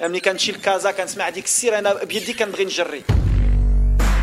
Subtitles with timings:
[0.00, 3.02] ملي كنمشي لكازا كنسمع هذيك السيره انا بيدي كنبغي نجري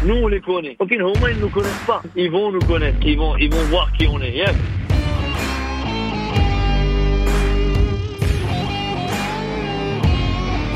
[0.08, 0.76] Nous, on les connaît.
[0.80, 2.02] Ok, au moins, ils ne nous connaissent pas.
[2.16, 3.00] Ils vont nous connaître.
[3.12, 4.34] Ils vont, ils vont voir qui on est.
[4.42, 4.54] Yeah.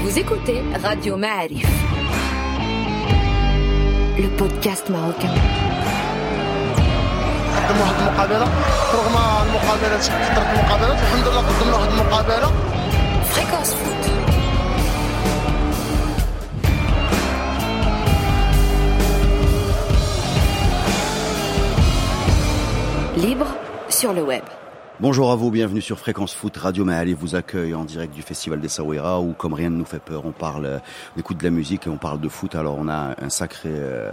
[0.04, 1.68] Vous écoutez Radio Ma'arif,
[4.18, 5.36] le podcast marocain.
[7.70, 8.48] قدم واحد المقابله
[8.94, 9.16] رغم
[9.48, 12.52] المقابله كثرت المقابلات الحمد لله قدمنا واحد المقابله
[13.34, 14.03] Fréquence foot.
[23.17, 23.46] Libre
[23.91, 24.43] sur le web.
[24.99, 26.57] Bonjour à vous, bienvenue sur Fréquence Foot.
[26.57, 29.85] Radio Mahalé vous accueille en direct du Festival des Sawera où, comme rien ne nous
[29.85, 30.79] fait peur, on parle, euh,
[31.17, 32.56] on écoute de la musique et on parle de foot.
[32.56, 34.11] Alors, on a un sacré, euh,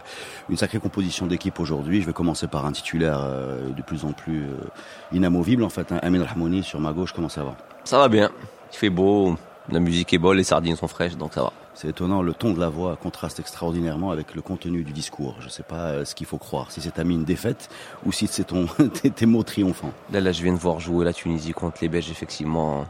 [0.49, 2.01] une sacrée composition d'équipe aujourd'hui.
[2.01, 4.67] Je vais commencer par un titulaire euh, de plus en plus euh,
[5.11, 5.91] inamovible, en fait.
[5.91, 5.99] Hein.
[6.03, 7.55] Amin Rahmouni sur ma gauche, comment ça va?
[7.85, 8.29] Ça va bien.
[8.71, 9.35] Il fait beau,
[9.71, 11.53] la musique est bonne, les sardines sont fraîches, donc ça va.
[11.73, 15.35] C'est étonnant, le ton de la voix contraste extraordinairement avec le contenu du discours.
[15.39, 17.69] Je ne sais pas euh, ce qu'il faut croire, si c'est Amin défaite
[18.05, 18.67] ou si c'est ton,
[19.15, 19.93] tes, mots triomphants.
[20.11, 22.85] Là, là, je viens de voir jouer la Tunisie contre les Belges, effectivement.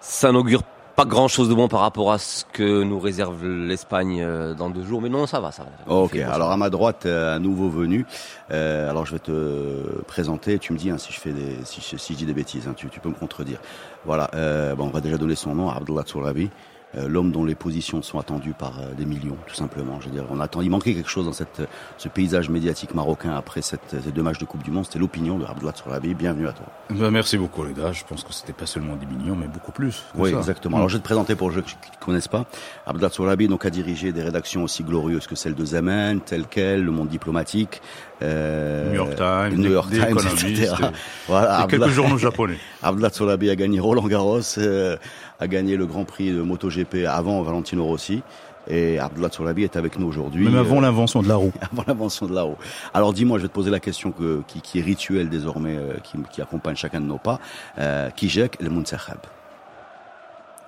[0.00, 0.62] Ça n'augure
[0.94, 4.70] pas grand chose de bon par rapport à ce que nous réserve l'Espagne euh, dans
[4.70, 5.92] deux jours, mais non, ça va, ça va.
[5.92, 8.06] Ok, alors à ma droite, euh, un nouveau venu.
[8.50, 10.58] Euh, alors je vais te présenter.
[10.58, 12.66] Tu me dis hein, si je fais des, si, je- si je dis des bêtises,
[12.68, 13.58] hein, tu, tu peux me contredire.
[14.06, 14.30] Voilà.
[14.34, 16.50] Euh, bon, on va déjà donner son nom, Abdullah Tsourabi.
[16.96, 20.00] Euh, L'homme dont les positions sont attendues par euh, des millions, tout simplement.
[20.00, 20.60] Je veux dire, on attend.
[20.62, 21.62] Il manquait quelque chose dans cette,
[21.98, 24.84] ce paysage médiatique marocain après cette, ces deux matchs de Coupe du Monde.
[24.86, 26.14] C'était l'opinion de Abdullah Tsourabi.
[26.14, 26.66] Bienvenue à toi.
[26.90, 29.72] Bah, merci beaucoup les gars, je pense que c'était pas seulement 10 millions mais beaucoup
[29.72, 30.04] plus.
[30.14, 30.38] Oui, ça.
[30.38, 30.76] exactement.
[30.76, 32.46] Alors, je vais te présenter pour ceux qui ne connaissent pas.
[32.86, 36.84] Abdel Sourabi donc, a dirigé des rédactions aussi glorieuses que celle de Zaman, telle quelle,
[36.84, 37.82] Le Monde Diplomatique,
[38.22, 40.72] euh, New York Times, New York Times, etc.
[40.80, 40.84] et-
[41.28, 42.58] Voilà, Et quelques journaux japonais.
[42.82, 44.96] Abdel Sourabi a gagné Roland Garros, euh,
[45.40, 48.22] a gagné le Grand Prix de MotoGP avant Valentino Rossi.
[48.68, 50.44] Et Abdullah Sourabi est avec nous aujourd'hui.
[50.44, 51.52] Même avant Euh, l'invention de la roue.
[51.72, 52.56] avant l'invention de la roue.
[52.94, 55.94] Alors dis-moi, je vais te poser la question que, qui, qui est rituelle désormais, euh,
[56.02, 57.38] qui, qui accompagne chacun de nos pas.
[57.78, 59.18] Euh, Kijek le Muntakhab.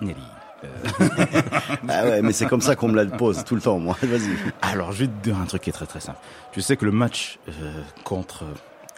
[0.01, 0.15] Nelly.
[1.87, 3.95] Ah ouais, mais c'est comme ça qu'on me la pose tout le temps, moi.
[4.03, 4.29] Vas-y.
[4.61, 6.19] Alors je vais te dire un truc qui est très très simple.
[6.51, 7.51] Tu sais que le match euh,
[8.03, 8.43] contre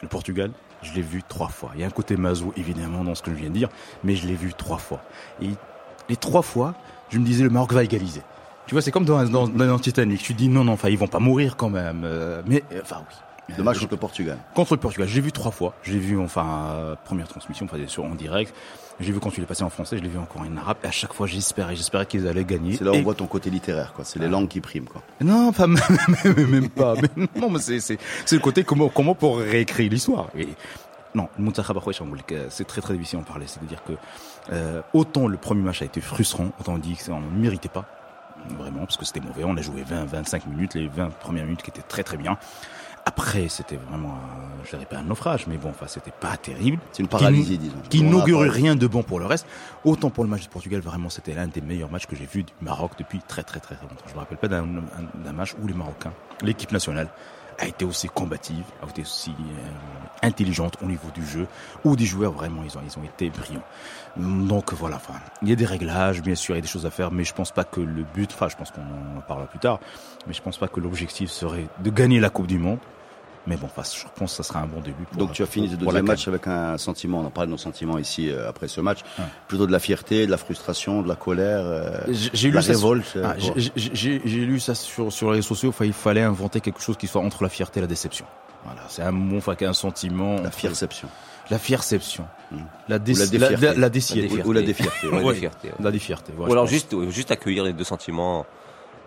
[0.01, 1.71] le Portugal, je l'ai vu trois fois.
[1.75, 3.69] Il y a un côté mazou évidemment dans ce que je viens de dire,
[4.03, 5.01] mais je l'ai vu trois fois.
[5.41, 5.49] Et
[6.09, 6.73] les trois fois,
[7.09, 8.21] je me disais le Maroc va égaliser.
[8.67, 10.21] Tu vois, c'est comme dans, dans, dans Titanic.
[10.21, 12.03] Tu dis non, non, enfin ils vont pas mourir quand même.
[12.05, 13.15] euh, mais euh, enfin oui.
[13.57, 14.37] Le match contre le Portugal.
[14.53, 15.73] Contre le Portugal, j'ai vu trois fois.
[15.83, 18.53] Je l'ai vu enfin euh, première transmission, enfin sur en direct.
[18.99, 20.77] J'ai vu quand il est passé en français, je l'ai vu encore en arabe.
[20.83, 22.75] Et à chaque fois, j'espérais, j'espérais qu'ils allaient gagner.
[22.77, 24.05] C'est là où Et- on voit ton côté littéraire, quoi.
[24.05, 25.01] C'est les langues qui priment, quoi.
[25.21, 26.93] Non, pas même, pas.
[26.95, 30.27] Mais non, mais c'est c'est c'est le côté comment comment pour réécrire l'histoire.
[30.37, 30.47] Et
[31.15, 31.27] non,
[32.27, 33.47] que- c'est très très difficile d'en parler.
[33.47, 33.93] C'est-à-dire que
[34.51, 37.85] euh, autant le premier match a été frustrant, autant on dit qu'on ne méritait pas
[38.57, 39.43] vraiment parce que c'était mauvais.
[39.43, 42.37] On a joué 20 25 minutes, les 20 premières minutes qui étaient très très bien.
[43.05, 46.77] Après, c'était vraiment, euh, je dirais pas un naufrage, mais bon, enfin, c'était pas terrible.
[46.91, 47.75] C'est une paralysie, disons.
[47.89, 49.47] Qui n'augure rien de bon pour le reste.
[49.83, 52.43] Autant pour le match du Portugal, vraiment, c'était l'un des meilleurs matchs que j'ai vu
[52.43, 54.05] du Maroc depuis très très très très longtemps.
[54.07, 54.65] Je me rappelle pas un-
[55.23, 56.13] d'un match où les Marocains,
[56.43, 57.09] l'équipe nationale,
[57.61, 61.47] a été aussi combative, a été aussi euh, intelligente au niveau du jeu,
[61.85, 63.63] où des joueurs vraiment, ils ont, ils ont été brillants.
[64.17, 66.85] Donc voilà, enfin, il y a des réglages, bien sûr, il y a des choses
[66.85, 69.47] à faire, mais je pense pas que le but, enfin, je pense qu'on en parlera
[69.47, 69.79] plus tard,
[70.27, 72.79] mais je pense pas que l'objectif serait de gagner la Coupe du Monde.
[73.47, 75.03] Mais bon, enfin, je pense que ça sera un bon début.
[75.09, 77.31] Pour, Donc tu as fini ce pour- la deuxième match avec un sentiment, on en
[77.31, 79.25] parle de nos sentiments ici euh, après ce match, Ouais.
[79.47, 81.91] plutôt de la fierté, de la frustration, de la colère, euh,
[82.33, 82.73] J'ai de la lu ça.
[82.73, 83.13] sur- révolte.
[83.15, 83.35] euh, Ah,
[83.75, 85.69] j'ai- lu ça sur, sur les réseaux sociaux.
[85.69, 88.25] Enfin, il fallait inventer quelque chose qui soit entre la fierté et la déception.
[88.63, 90.39] Voilà, c'est un mot, enfin, un sentiment.
[90.41, 91.07] La fierception.
[91.49, 92.25] La fierception.
[92.51, 92.57] Mm.
[92.89, 93.65] La, dé Ou la la, défierté.
[93.65, 94.37] la, la défierté.
[94.37, 95.07] La Ou, ou la défierté.
[95.07, 95.39] Ouais, Ouais.
[95.41, 95.51] ouais.
[95.79, 96.31] La défierté.
[96.37, 96.71] voilà, Ou alors pense.
[96.71, 98.45] juste, euh, juste accueillir les deux sentiments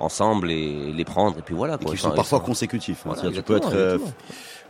[0.00, 1.74] ensemble et les prendre, et puis voilà.
[1.80, 1.92] Et Quoi.
[1.94, 3.04] qui sont parfois sont- consécutifs.
[3.06, 3.12] hein.
[3.14, 3.98] Voilà, tu peux être euh,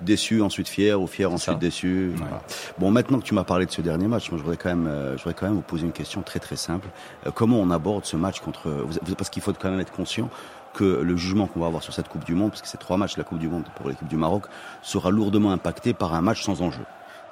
[0.00, 1.58] déçu, ensuite fier, ou fier, ensuite ça.
[1.58, 2.10] déçu.
[2.10, 2.16] Ouais.
[2.18, 2.42] Voilà.
[2.78, 4.86] Bon, maintenant que tu m'as parlé de ce dernier match, moi, je voudrais quand même,
[4.86, 6.88] euh, je voudrais quand même vous poser une question très très simple.
[7.26, 8.68] Euh, comment on aborde ce match contre
[9.16, 10.28] Parce qu'il faut quand même être conscient
[10.74, 12.96] que le jugement qu'on va avoir sur cette Coupe du Monde, parce que c'est trois
[12.96, 14.44] matchs la Coupe du Monde pour l'équipe du Maroc,
[14.82, 16.82] sera lourdement impacté par un match sans enjeu.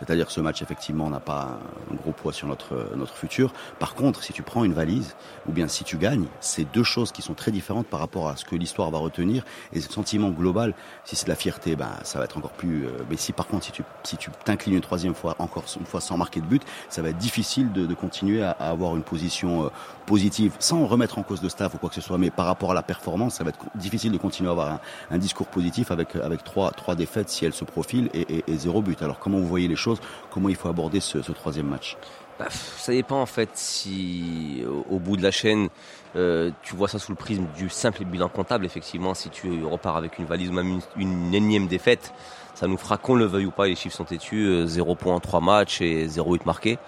[0.04, 1.58] C'est-à-dire ce match, effectivement, n'a pas
[1.90, 3.52] un gros poids sur notre, notre futur.
[3.78, 5.14] Par contre, si tu prends une valise,
[5.48, 8.36] ou bien si tu gagnes, c'est deux choses qui sont très différentes par rapport à
[8.36, 9.44] ce que l'histoire va retenir.
[9.72, 12.86] Et ce sentiment global, si c'est de la fierté, ben, ça va être encore plus...
[12.86, 15.86] euh, mais si par contre, si tu si tu t'inclines une troisième fois, encore une
[15.86, 19.66] fois sans marquer de but, ça va être difficile de, continuer à, avoir une position
[19.66, 19.68] euh,
[20.06, 22.18] positive, sans remettre en cause le staff ou quoi que ce soit.
[22.18, 25.18] Mais par rapport à la performance, ça va être difficile de continuer à avoir un,
[25.18, 29.00] discours positif avec, avec trois, trois défaites si elles se profilent et zéro but.
[29.02, 29.91] Alors comment vous voyez les choses?
[30.30, 31.96] Comment il faut aborder ce, troisième match
[32.38, 35.68] Bah, ça dépend en fait si au, bout de la chaîne
[36.14, 38.66] euh, tu vois ça sous le prisme du simple bilan comptable.
[38.66, 42.12] Effectivement, si tu repars avec une valise ou même une, énième défaite,
[42.54, 43.66] ça nous fera qu'on le veuille ou pas.
[43.66, 46.78] Les chiffres sont têtus, euh, 0 points en 3 matchs et 0 hit marqué.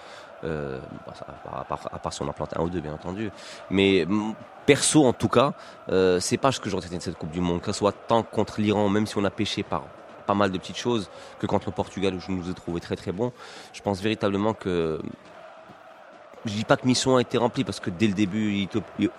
[0.43, 3.31] Euh, bah, à, part, si on en plante un ou deux, bien entendu.
[3.69, 4.05] Mais
[4.65, 5.53] perso, en tout cas,
[5.89, 7.93] euh, c'est pas ce que j'aurais retenu de cette Coupe du Monde, que ce soit
[7.93, 9.83] tant contre l'Iran, même si on a pêché par
[10.25, 12.95] pas mal de petites choses, que contre le Portugal où je nous ai trouvé très
[12.95, 13.31] très bon.
[13.73, 15.01] Je pense véritablement que
[16.45, 18.67] je dis pas que mission a été remplie parce que dès le début,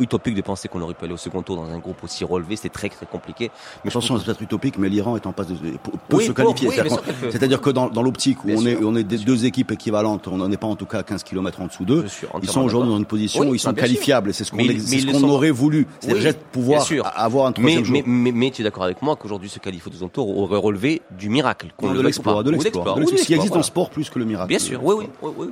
[0.00, 2.56] utopique de penser qu'on aurait pu aller au second tour dans un groupe aussi relevé.
[2.56, 3.50] C'était très très compliqué.
[3.84, 6.69] Mais attention, c'est peut-être utopique, mais l'Iran est en passe de peut, Oui, se qualifier.
[6.69, 6.90] oui,
[7.31, 9.73] C'est-à-dire que dans, dans l'optique où Bien on est, sûr, on est des deux équipes
[9.73, 12.05] équivalentes, on n'en est pas en tout cas à 15 km en dessous d'eux.
[12.43, 14.58] Ils sont aujourd'hui dans une position Oui, où ils sont bah, qualifiables c'est ce qu'on
[14.58, 15.87] Mais mais ce aurait voulu.
[16.00, 17.05] C'est déjà de pouvoir sûr.
[17.14, 17.93] avoir un Mais, troisième jour.
[17.94, 20.58] mais, mais, mais tu es d'accord avec moi qu'aujourd'hui se qualifier au deuxième tour aurait
[20.58, 21.69] relevé du miracle.
[21.76, 22.96] qu'on de l'exploit, de l'exploit.
[23.17, 24.49] Ce qui existe en sport plus que le miracle.
[24.49, 25.49] Bien sûr, oui, oui.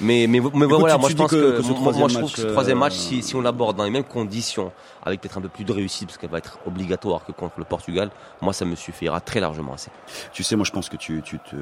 [0.00, 1.76] Mais, mais, mais Écoute, voilà, tu- moi tu je pense que- que, que ce moi,
[1.76, 3.84] troisième moi, je trouve match, que ce troisième euh, match, si, si on l'aborde dans
[3.84, 4.72] les mêmes conditions,
[5.04, 7.64] avec peut-être un peu plus de réussite, parce qu'elle va être obligatoire que contre le
[7.64, 8.10] Portugal,
[8.40, 9.90] moi ça me suffira très largement assez.
[10.32, 11.56] Tu sais, moi, je pense que tu, tu, te,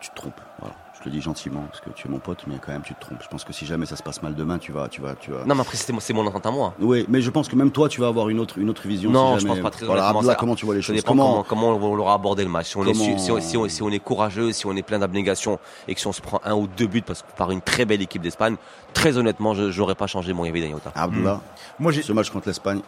[0.00, 0.40] tu te trompes.
[0.58, 0.74] Voilà.
[1.02, 2.94] Je te le dis gentiment parce que tu es mon pote, mais quand même, tu
[2.94, 3.18] te trompes.
[3.20, 5.32] Je pense que si jamais ça se passe mal demain, tu vas, tu vas, tu
[5.32, 5.44] vas.
[5.44, 6.74] Non, mais après c'est mon- c'est mon entente à moi.
[6.78, 9.10] Oui, mais je pense que même toi, tu vas avoir une autre, une autre vision.
[9.10, 10.96] Non, si je jamais- pense pas très Voilà, ça- comment tu vois les Ça choses
[10.96, 12.68] dépend comment, comment on l'aura abordé le match.
[12.68, 14.76] Si on, est, Comment- su- si, on, si on- si on est courageux, si on
[14.76, 15.58] est plein d'abnégation
[15.88, 17.84] et que si on se prend un ou deux buts parce que par une très
[17.84, 18.54] belle équipe d'Espagne,
[18.94, 20.92] très honnêtement, je n'aurais pas changé mon Yves Daniota.
[20.94, 21.40] Abdullah,
[21.80, 22.80] Moi, j'ai, ce match contre l'Espagne,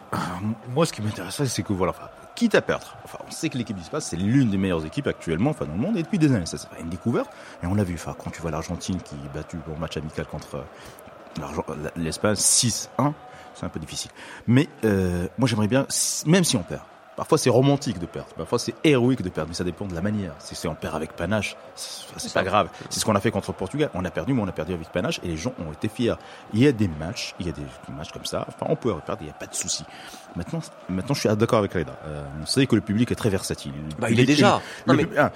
[0.73, 1.93] moi, ce qui m'intéresserait, c'est que voilà,
[2.35, 5.51] quitte à perdre, enfin, on sait que l'équipe d'Espagne, c'est l'une des meilleures équipes actuellement,
[5.51, 6.45] enfin, dans le monde, et depuis des années.
[6.45, 7.29] Ça, c'est pas une découverte.
[7.63, 10.25] Et on l'a vu, enfin, quand tu vois l'Argentine qui est battue au match amical
[10.25, 10.63] contre
[11.39, 13.13] euh, l'Espagne 6-1,
[13.53, 14.11] c'est un peu difficile.
[14.47, 15.87] Mais, euh, moi, j'aimerais bien,
[16.25, 16.81] même si on perd,
[17.15, 20.01] Parfois c'est romantique de perdre, parfois c'est héroïque de perdre, mais ça dépend de la
[20.01, 20.33] manière.
[20.39, 22.67] Si c'est on perd avec panache, c'est pas grave.
[22.89, 23.89] C'est ce qu'on a fait contre le Portugal.
[23.93, 26.15] On a perdu, mais on a perdu avec panache et les gens ont été fiers.
[26.53, 27.61] Il y a des matchs, il y a des
[27.95, 28.45] matchs comme ça.
[28.49, 29.85] Enfin, on peut perdre, il n'y a pas de souci.
[30.35, 30.59] Maintenant,
[30.89, 31.93] maintenant, je suis d'accord avec Reda.
[32.05, 33.71] Euh, on sait que le public est très versatile.
[33.71, 34.61] Le Bah, il est déjà.
[34.85, 35.31] Non, mais- ah.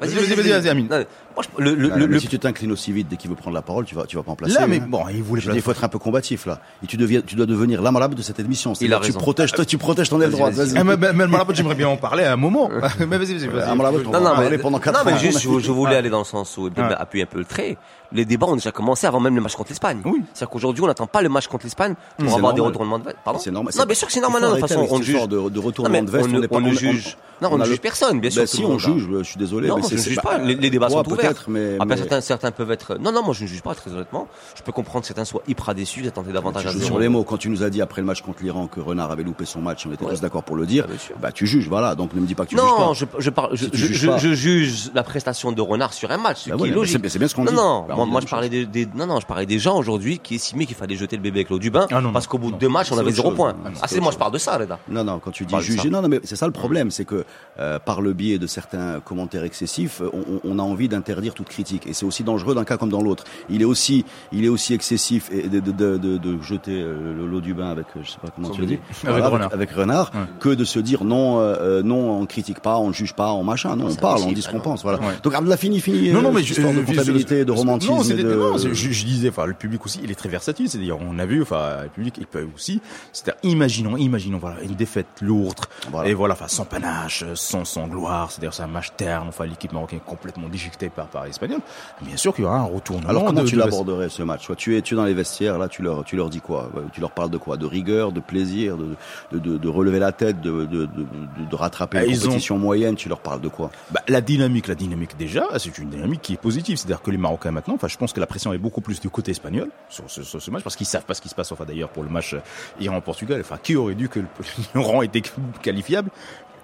[0.00, 0.86] Vas-y, vas-y, vas-y, vas-y, Amine.
[0.88, 1.04] Non,
[1.34, 3.54] moi, je- le, le, Ah, le- si tu t'inclines aussi vite dès qu'il veut prendre
[3.54, 4.54] la parole, tu vas, tu vas pas en placer.
[4.54, 4.86] Là, mais hein.
[4.88, 6.60] bon, il voulait il faut être un peu combatif là.
[6.84, 8.74] Et tu, deviens, tu dois devenir la malade de cette émission.
[8.74, 10.54] C'est-à-dire a tu protèges, toi, tu protèges ton aile droite.
[10.54, 10.78] vas-y.
[10.78, 12.68] Ah, mais, mais, mais Malabot, j'aimerais bien en parler à un moment.
[12.98, 15.96] mais vas-y, vas-y, on Non, va non, mais, pendant 4 non, mais juste, je, voulais
[15.96, 15.98] Ah.
[15.98, 16.86] aller dans le sens où Ah.
[17.00, 17.76] appuyer un peu le trait.
[18.12, 20.00] Les débats ont déjà commencé avant même le match contre l'Espagne.
[20.04, 20.22] Oui.
[20.32, 23.18] C'est-à-dire qu'aujourd'hui, on n'attend pas le match contre l'Espagne pour avoir des retournements de veste.
[23.24, 23.74] Pardon C'est normal.
[23.76, 24.42] Non, bien sûr que c'est normal.
[24.42, 25.22] Non, de toute façon, on juge.
[25.22, 26.24] de, de Non, retournement mais de veste.
[26.26, 27.16] on ne- n'est pas- on ne on- juge.
[27.40, 28.42] Non, on ne juge personne, bien sûr.
[28.42, 29.06] Ben tout si, on juge.
[29.18, 29.68] Je suis désolé.
[29.68, 30.38] Non, mais je ne juge pas.
[30.38, 31.44] Les, les débats Toi, sont ouverts.
[31.46, 31.74] mais.
[31.74, 32.96] Après, mais- certains, certains peuvent être.
[32.98, 34.26] Non, non, moi je ne juge pas très honnêtement.
[34.56, 37.22] Je peux comprendre que certains soient hyper déçus, d'attendre davantage Tu à sur les mots.
[37.22, 39.60] Quand tu nous as dit après le match contre l'Iran que Renard avait loupé son
[39.60, 40.86] match, on était tous d'accord pour le dire.
[40.92, 41.14] Ah, sûr.
[41.20, 41.94] Bah, tu juges, voilà.
[41.94, 45.92] Donc ne me dis pas que tu juges Non, je, juge la prestation de Renard
[45.92, 47.00] sur un match, ce Bah qui ouais, est mais logique.
[47.08, 47.92] c'est- bien ce qu'on non, dit.
[48.06, 50.76] Moi, je parlais des, des- non, non, je parlais des gens aujourd'hui qui estimaient qu'il
[50.76, 52.56] fallait jeter le bébé avec l'eau du bain Ah, non, parce qu'au bout non.
[52.56, 53.54] de deux matchs on avait zéro point.
[53.82, 54.78] Ah, c'est Ah, moi je parle de ça, Reda.
[54.88, 57.04] Non, non, quand tu dis de juger, non, non, mais c'est ça le problème, c'est
[57.04, 57.24] que
[57.60, 61.86] euh, par le biais de certains commentaires excessifs, on, on- a envie d'interdire toute critique,
[61.86, 63.24] et c'est aussi dangereux d'un cas comme dans l'autre.
[63.48, 67.14] Il est aussi, il est aussi excessif et de, de, de, de, de jeter euh,
[67.16, 68.78] le- l'eau du bain avec, euh, je sais pas comment tu le dis.
[69.06, 69.52] Avec Renard.
[69.52, 70.20] avec Renard, Ouais.
[70.40, 73.44] que de se dire non, euh, euh, non, on critique pas, on juge pas, on
[73.44, 74.98] machin, non, on parle, on dit ce qu'on pense, voilà.
[74.98, 75.14] Ouais.
[75.22, 76.10] Donc, la fini, fini.
[76.10, 77.52] Non, non, euh, mais je, de je-
[77.96, 80.68] Non, de- non, je, je disais, enfin, le public aussi, il est très versatile.
[80.68, 82.80] C'est-à-dire, on a vu, enfin, le public, il peut aussi.
[83.12, 85.58] C'est-à-dire, imaginons, imaginons, voilà, une défaite lourde.
[85.90, 86.08] Voilà.
[86.08, 88.30] Et voilà, enfin, sans panache, sans, sans gloire.
[88.30, 89.28] C'est-à-dire, c'est un match terne.
[89.28, 91.60] Enfin, l'équipe marocaine est complètement déchiquetée par, par l'Espagnol.
[92.02, 93.08] Bien sûr qu'il y aura un retournement.
[93.08, 94.48] Alors comment de- tu de- l'aborderais ce match?
[94.56, 96.70] Tu es tu es dans les vestiaires là, tu leur tu leur dis quoi?
[96.92, 97.56] Tu leur parles de quoi?
[97.56, 98.88] De rigueur, de plaisir, de
[99.32, 102.26] de, de, relever la tête, de de, de, de- de rattraper Ah, une ils ont-
[102.26, 102.94] compétition moyenne.
[102.96, 103.70] Tu leur parles de quoi?
[103.90, 106.76] Bah, la dynamique, la dynamique déjà, c'est une dynamique qui est positive.
[106.76, 109.08] C'est-à-dire que les Marocains maintenant, enfin, je pense que la pression est beaucoup plus du
[109.08, 111.50] côté espagnol sur ce, sur ce match parce qu'ils savent pas ce qui se passe.
[111.52, 112.40] Enfin, d'ailleurs, pour le match euh,
[112.80, 114.26] Iran-Portugal, enfin, qui aurait dû que le-
[114.74, 115.22] l'Iran était
[115.62, 116.10] qualifiable?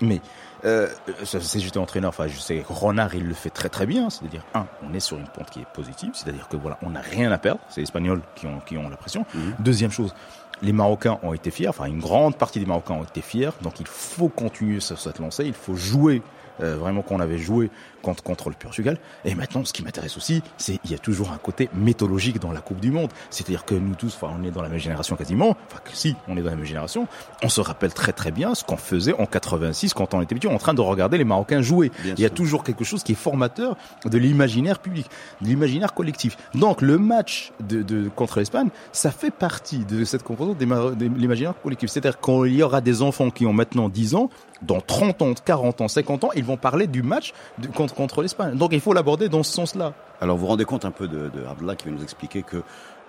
[0.01, 0.21] Mais
[0.65, 0.89] euh,
[1.25, 4.11] c'est j'étais entraîneur, enfin, je sais, Renard, il le fait très très bien.
[4.11, 6.11] C'est-à-dire, un, on est sur une pente qui est positive.
[6.15, 7.61] C'est-à-dire que voilà, on n'a rien à perdre.
[7.69, 9.25] C'est les Espagnols qui ont qui ont la pression.
[9.61, 10.15] Deuxième chose.
[10.63, 13.81] Les Marocains ont été fiers, enfin une grande partie des Marocains ont été fiers, donc
[13.81, 16.23] il faut continuer sur cette lancée, il faut jouer
[16.63, 17.71] euh, vraiment qu'on avait joué
[18.03, 18.99] contre, contre le Portugal.
[19.25, 22.53] Et maintenant, ce qui m'intéresse aussi, c'est il y a toujours un côté méthodologique dans
[22.53, 23.11] la Coupe du Monde.
[23.31, 25.57] C'est-à-dire que nous tous, enfin, on est dans la même génération quasiment.
[25.71, 27.07] Enfin, que si, on est dans la même génération.
[27.43, 30.47] On se rappelle très très bien ce qu'on faisait en 86 quand on était petit,
[30.49, 31.91] en train de regarder les Marocains jouer.
[32.03, 32.35] Bien il y a sûr.
[32.37, 35.07] toujours quelque chose qui est formateur de l'imaginaire public,
[35.41, 36.37] de l'imaginaire collectif.
[36.55, 41.55] Donc, le match de, de contre l'Espagne, ça fait partie de cette composante des- l'imaginaire
[41.63, 41.91] collectif.
[41.91, 44.31] C'est-à-dire qu'il y aura des enfants qui ont maintenant 10 ans,
[44.67, 47.33] dans 30 ans, 40 ans, 50 ans, ils vont parler du match
[47.75, 48.57] contre, l'Espagne.
[48.57, 49.93] Donc il faut l'aborder dans ce sens-là.
[50.21, 52.63] Alors vous vous rendez compte un peu de, de qui va nous expliquer que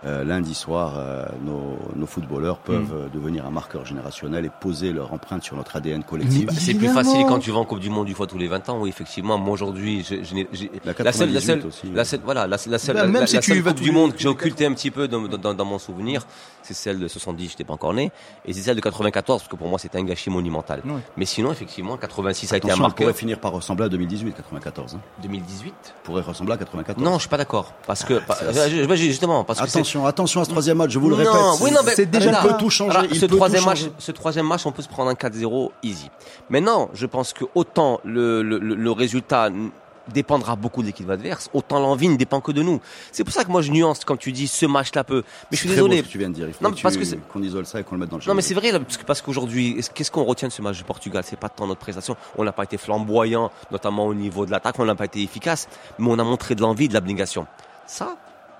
[0.05, 4.91] euh, lundi soir, euh, nos, nos footballeurs peuvent euh, devenir un marqueur générationnel et poser
[4.91, 6.47] leur empreinte sur notre ADN collectif.
[6.51, 8.47] Mais- C'est plus facile quand tu vas en Coupe du Monde une fois tous les
[8.47, 8.79] 20 ans.
[8.79, 9.37] Oui, effectivement.
[9.37, 11.91] Moi aujourd'hui, je, La la seule, la 98 seule, aussi.
[11.91, 13.61] la seule, voilà, la, la seule, Bah, la- même la- si la tu seule y
[13.61, 16.25] vas Coupe du Monde que j'ai occulté un petit peu dans, dans, dans mon souvenir,
[16.61, 18.11] c'est celle de 70, j'étais pas encore né,
[18.45, 20.81] et c'est celle de 94 parce que pour moi c'était un gâchis monumental.
[21.17, 23.05] Mais sinon, effectivement, 86 a été un Attention, marqueur.
[23.07, 24.95] pourrait finir par ressembler à 2018, 94.
[24.95, 24.99] Hein.
[25.21, 27.03] 2018 Pourrait ressembler à 94.
[27.03, 27.73] Non, je suis pas d'accord.
[27.87, 31.09] Parce que, Ah, justement, parce que c'est- Attention, attention à ce troisième match, je vous
[31.09, 31.33] le répète.
[31.33, 32.97] Non, oui, non, mais c'est déjà là, il peut tout changer.
[33.09, 33.91] il ce peut tout troisième match, changer.
[33.97, 36.09] ce troisième match, on peut se prendre un 4-0 easy.
[36.49, 39.49] Maintenant, je pense que autant le, le, le- le résultat
[40.13, 42.79] dépendra beaucoup de l'équipe adverse, autant l'envie ne dépend que de nous.
[43.11, 45.23] C'est pour ça que moi je nuance quand tu dis ce match-là peut.
[45.49, 46.01] Mais je suis très beau désolé.
[46.03, 46.47] ce que tu viens de dire.
[46.47, 48.09] Il faut Non, que parce tu- que c'est- qu'on isole ça et qu'on le mette
[48.09, 48.49] dans le Non mais jeu.
[48.49, 50.83] c'est vrai là, parce que- parce qu'aujourd'hui, est-ce- qu'est-ce qu'on retient de ce match du
[50.83, 51.23] Portugal?
[51.25, 52.15] C'est pas tant notre prestation.
[52.37, 54.75] On n'a pas été flamboyant, notamment au niveau de l'attaque.
[54.77, 57.47] On n'a pas été efficace, mais on a montré de l'envie, de l'abnégation.
[57.87, 58.15] Ça,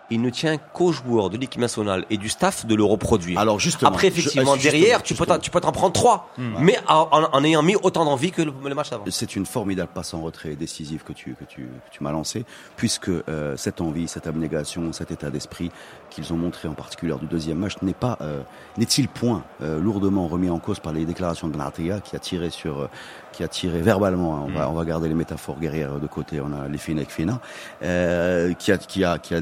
[0.10, 3.40] il ne tient qu'aux joueurs de l'équipe nationale et du staff de le reproduire.
[3.40, 3.90] Alors justement.
[3.90, 5.40] Après, je- effectivement, justement, derrière, tu peux, justement.
[5.40, 8.92] tu peux t'en prendre trois, mais en, ayant mis autant d'envie que le, le match
[8.92, 9.04] avant.
[9.10, 12.46] C'est une formidable passe en retrait décisive que tu, que tu, que tu m'as lancée,
[12.76, 15.72] puisque euh, cette envie, cette abnégation, cet état d'esprit
[16.10, 18.42] qu'ils ont montré en particulier du deuxième match n'est pas, euh,
[18.78, 22.50] n'est-il point euh, lourdement remis en cause par les déclarations de Benatia qui a tiré
[22.50, 22.88] sur, euh,
[23.36, 26.40] qui a tiré verbalement, hein, on, va, on va garder les métaphores guerrières de côté,
[26.40, 27.40] on a les fina avec fina,
[27.84, 29.42] euh, qui a, qui a, qui a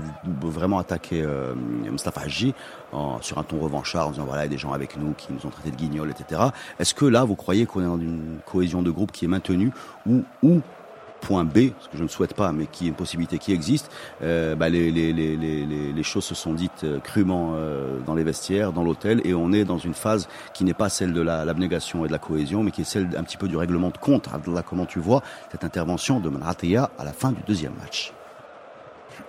[0.49, 2.55] vraiment attaqué euh, Mustafa Hadji
[2.91, 5.13] en- sur un ton revanchard en disant voilà il y a des gens avec nous
[5.13, 6.41] qui nous ont traités de guignols, etc.
[6.79, 9.71] Est-ce que là vous croyez qu'on est dans une cohésion de groupe qui est maintenue
[10.07, 10.61] ou, ou
[11.23, 13.89] point B, ce que je ne souhaite pas, mais qui est une possibilité qui existe,
[14.21, 19.21] euh, bah, les, choses se sont dites euh, crûment euh, dans les vestiaires, dans l'hôtel,
[19.23, 22.11] et on est dans une phase qui n'est pas celle de la- l'abnégation et de
[22.11, 24.27] la cohésion, mais qui est celle un petit peu du règlement de compte.
[24.33, 28.11] Abdallah, comment tu vois cette intervention de Manratea à la fin du deuxième match?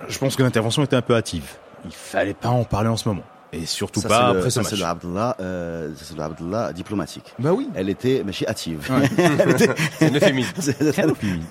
[0.08, 1.54] Je pense que l'intervention était un peu hâtive.
[1.84, 3.22] Il fallait pas en parler en ce moment.
[3.54, 4.70] Et surtout Ça, pas le- après ce match.
[4.70, 7.32] c'est le Abdallah, euh, c'est le Abdallah diplomatique.
[7.38, 7.68] Bah oui.
[7.75, 8.88] Elle était, mais chez hâtive.
[9.99, 10.52] C'est une euphémisme.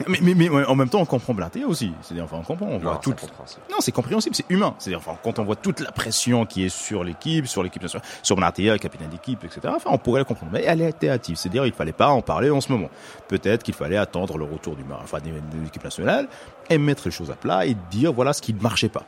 [0.07, 1.93] mais, mais, mais ouais, en même temps, on comprend Blaté aussi.
[2.01, 2.67] C'est-à-dire, enfin, on comprend.
[2.67, 3.23] On voit Non, toute-.
[3.71, 4.75] Non, c'est compréhensible, c'est humain.
[4.79, 8.05] C'est-à-dire, enfin, quand on voit toute la pression qui est sur l'équipe, sur l'équipe nationale,
[8.21, 9.61] sur Benatia, capitaine d'équipe, etc.
[9.75, 10.51] Enfin, on pourrait le comprendre.
[10.53, 11.37] Mais elle était hâtive.
[11.37, 12.89] C'est-à-dire, il fallait pas en parler en ce moment.
[13.27, 15.31] Peut-être qu'il fallait attendre le retour du, enfin, de,
[15.63, 16.27] l'équipe nationale
[16.69, 19.03] et mettre les choses à plat et dire voilà ce qui ne marchait pas.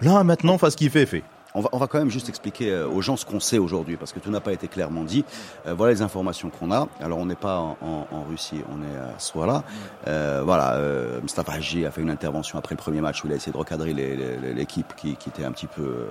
[0.00, 1.22] Là, maintenant, face ce qui fait, fait.
[1.56, 4.18] On va, quand même juste expliquer euh, aux gens ce qu'on sait aujourd'hui, parce que
[4.18, 5.24] tout n'a pas été clairement dit.
[5.68, 6.88] Euh, voilà les informations qu'on a.
[7.00, 9.62] Alors on n'est pas en, Russie, on est à Swala.
[10.08, 13.36] Euh, voilà, euh, Mustafa a fait une intervention après le premier match où il a
[13.36, 13.92] essayé de recadrer
[14.52, 16.06] l'équipe qui, qui était un petit peu...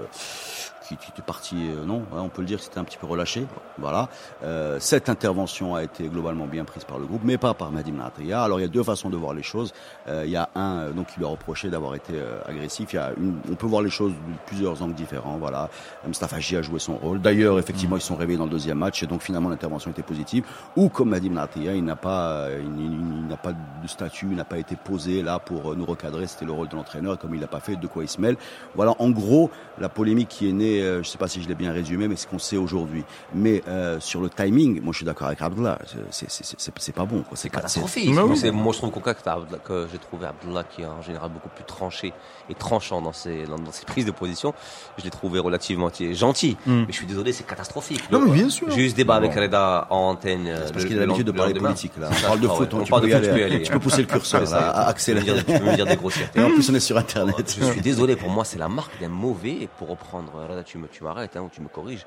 [0.84, 2.98] euh, qui, qui était partie, euh, non, ouais, on peut le dire c'était un petit
[2.98, 3.46] peu relâché.
[3.78, 4.10] Voilà.
[4.44, 7.92] Euh, cette intervention a été globalement bien prise par le groupe, mais pas par Mehdi
[7.92, 8.44] Mnatia.
[8.44, 9.74] Alors il y a deux façons de voir les choses.
[10.08, 12.94] Euh, il y a un euh, donc qui lui a reproché d'avoir été euh, agressif.
[12.94, 15.38] Il y a une, on peut voir les choses de plusieurs angles différents.
[15.38, 15.70] Voilà,
[16.08, 17.22] Mustafa Hadji a joué son rôle.
[17.22, 20.46] D'ailleurs, effectivement, ils sont réveillés dans le deuxième match et donc finalement l'intervention était positive.
[20.75, 24.36] Ou comme Mehdi Mnatia, il n'a pas, euh, il, il- n'a pas de statut, il
[24.36, 26.28] n'a pas été posé là pour nous recadrer.
[26.28, 27.18] C'était le rôle de l'entraîneur.
[27.18, 28.36] Comme il l'a pas fait, de quoi il se mêle.
[28.75, 29.50] Voilà, en gros,
[29.80, 30.73] la polémique qui est née.
[30.82, 33.03] Euh, je sais pas si je l'ai bien résumé, mais ce qu'on sait aujourd'hui.
[33.34, 35.77] Mais euh, sur le timing, moi je suis d'accord avec Abdullah.
[36.10, 37.24] C'est pas bon.
[37.34, 38.10] C'est catastrophique.
[38.13, 41.32] Moi, c'est- Moi, je trouve qu'au cas que, j'ai trouvé Abdullah qui est en général
[41.32, 42.13] beaucoup plus tranché
[42.50, 44.53] et tranchant dans ses, dans, dans ses prises de position,
[44.98, 46.58] je l'ai trouvé relativement gentil.
[46.65, 46.80] Mm.
[46.82, 48.10] Mais je suis désolé, c'est catastrophique.
[48.12, 48.70] Non, Le- mais bien sûr.
[48.70, 50.50] J'ai eu ce débat avec Reda en antenne.
[50.65, 51.70] C'est parce qu'il a l'habitude de parler le lendemain.
[51.74, 52.10] politique là.
[52.12, 54.53] On parle de foot, on parle de foot, tu peux pousser le curseur à Tu
[54.53, 55.24] peux me accélérer.
[55.25, 56.39] dire- tu peux me dire des grossièretés.
[56.39, 57.58] Et en plus on est sur internet.
[57.60, 60.32] Je suis désolé, pour moi, c'est la marque d'un mauvais, pour reprendre,
[60.63, 62.05] Reda, tu me- tu m'arrêtes, hein, ou tu me corriges,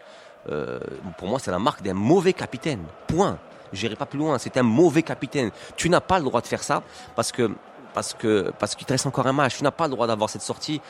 [0.50, 0.78] euh,
[1.18, 2.82] pour moi, c'est la marque d'un mauvais capitaine.
[3.06, 3.38] Point.
[3.72, 5.50] J'irai pas plus loin, c'est un mauvais capitaine.
[5.76, 6.82] Tu n'as pas le droit de faire ça,
[7.14, 7.50] parce que,
[7.94, 9.56] parce que, parce qu'il te reste encore un match.
[9.56, 10.80] Tu n'as pas le droit d'avoir cette sortie.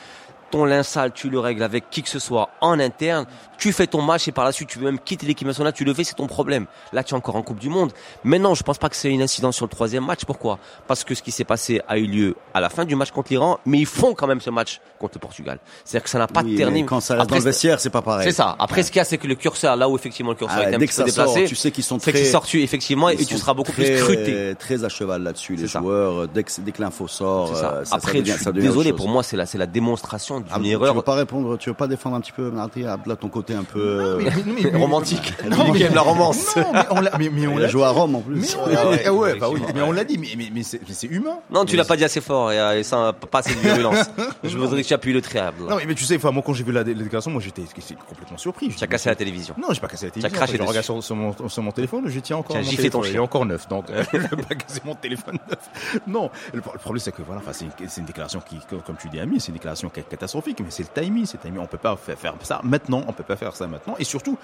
[0.49, 3.25] Ton linge sale, tu le règles avec qui que ce soit en interne.
[3.57, 5.83] Tu fais ton match et par la suite, tu veux même quitter l'équipe nationale, tu
[5.83, 6.67] le fais, c'est ton problème.
[6.93, 7.91] Là, tu es encore en Coupe du Monde.
[8.23, 10.23] Maintenant, je pense pas que c'est une incidence sur le troisième match.
[10.25, 10.59] Pourquoi?
[10.87, 13.29] Parce que ce qui s'est passé a eu lieu à la fin du match contre
[13.31, 15.59] l'Iran, mais ils font quand même ce match contre le Portugal.
[15.83, 16.81] C'est-à-dire que ça n'a pas Oui, terni.
[16.83, 18.25] mais Quand ça reste Après, dans le vestiaire, c'est pas pareil.
[18.27, 18.55] C'est ça.
[18.59, 20.69] Après, ce qu'il y a, c'est que le curseur, là où effectivement le curseur Ah,
[20.71, 22.13] est un petit peu sort, déplacé, tu sais qu'ils sont très.
[22.13, 24.53] qu'il sort tu, effectivement, et tu seras beaucoup plus très- scruté.
[24.57, 25.79] Très à cheval là-dessus, les ça.
[25.79, 26.27] joueurs.
[26.29, 27.71] Dès que, dès que l'info sort, ça.
[27.73, 30.59] euh, ça, Après, devient- ça devient désolé, pour moi, c'est la, c'est la démonstration conscient
[30.59, 33.15] d'une Ah, Tu veux pas répondre, tu veux pas défendre un petit peu Benarti, Abdallah,
[33.15, 35.33] ton côté un peu euh, Mais- mais- mais- mais- romantique.
[35.49, 36.55] Non, mais- aime la romance.
[36.55, 38.35] Non, mais on l'a, mais, mais on Il l'a a joué à Rome en plus.
[38.35, 39.31] Mais on l'a ouais.
[39.35, 39.61] Ah bah oui.
[39.75, 41.37] Mais on l'a dit, mais, mais, mais c'est, mais c'est humain.
[41.51, 43.59] Non, tu Mais l'as pas dit assez fort et, euh, et ça, pas assez de
[43.59, 44.05] virulence.
[44.43, 45.41] Je voudrais que tu appuies le trait.
[45.59, 47.63] Non, mais, mais tu sais, enfin, moi, quand j'ai vu la, la déclaration, moi, j'étais,
[48.07, 48.69] complètement surpris.
[48.69, 49.55] Tu as cassé la télévision.
[49.57, 50.35] Non, j'ai pas cassé la télévision.
[50.37, 50.67] craché je dessus.
[50.69, 53.21] regarde sur, sur mon, sur mon téléphone, je tiens encore Tu as giflé ton chien.
[53.21, 56.01] encore neuf, donc euh, je pas casser mon téléphone neuf.
[56.07, 58.95] Non, le, pro- le problème c'est que voilà, enfin, c'est une, déclaration qui, comme comme
[58.97, 61.43] tu dis, Ami, c'est une déclaration qui est catastrophique, mais c'est le timing, c'est le
[61.43, 61.59] timing.
[61.61, 64.37] On peut pas faire, ça maintenant, on peut pas faire ça maintenant, et surtout.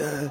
[0.00, 0.26] Euh,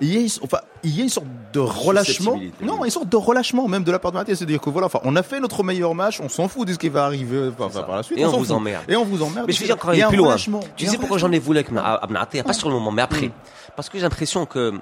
[0.00, 2.36] il y, a, une- enfin, il y a une sorte de relâchement.
[2.60, 4.34] Non, une sorte de relâchement même de la part de Mathé.
[4.34, 6.78] C'est-à-dire que voilà, enfin, on a fait notre meilleur match, on s'en fout de ce
[6.78, 8.18] qui va arriver enfin, par la suite.
[8.18, 8.84] Et on vous emmerde.
[8.88, 9.46] Et on vous emmerde.
[9.46, 10.34] Mais je veux dire encore Il y a plus loin.
[10.76, 13.30] Tu sais pourquoi j'en ai voulu avec Abn Attia Pas sur le moment, mais après.
[13.76, 14.72] Parce que j'ai l'impression que,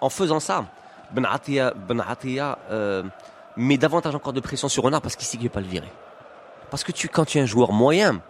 [0.00, 0.64] en faisant ça,
[1.12, 3.04] Ben Attia, Ben Attia, euh,
[3.56, 5.68] met davantage encore de pression sur Renard parce qu'il sait qu'il ne peut pas le
[5.68, 5.92] virer.
[6.70, 8.20] Parce que tu, quand tu es un joueur moyen,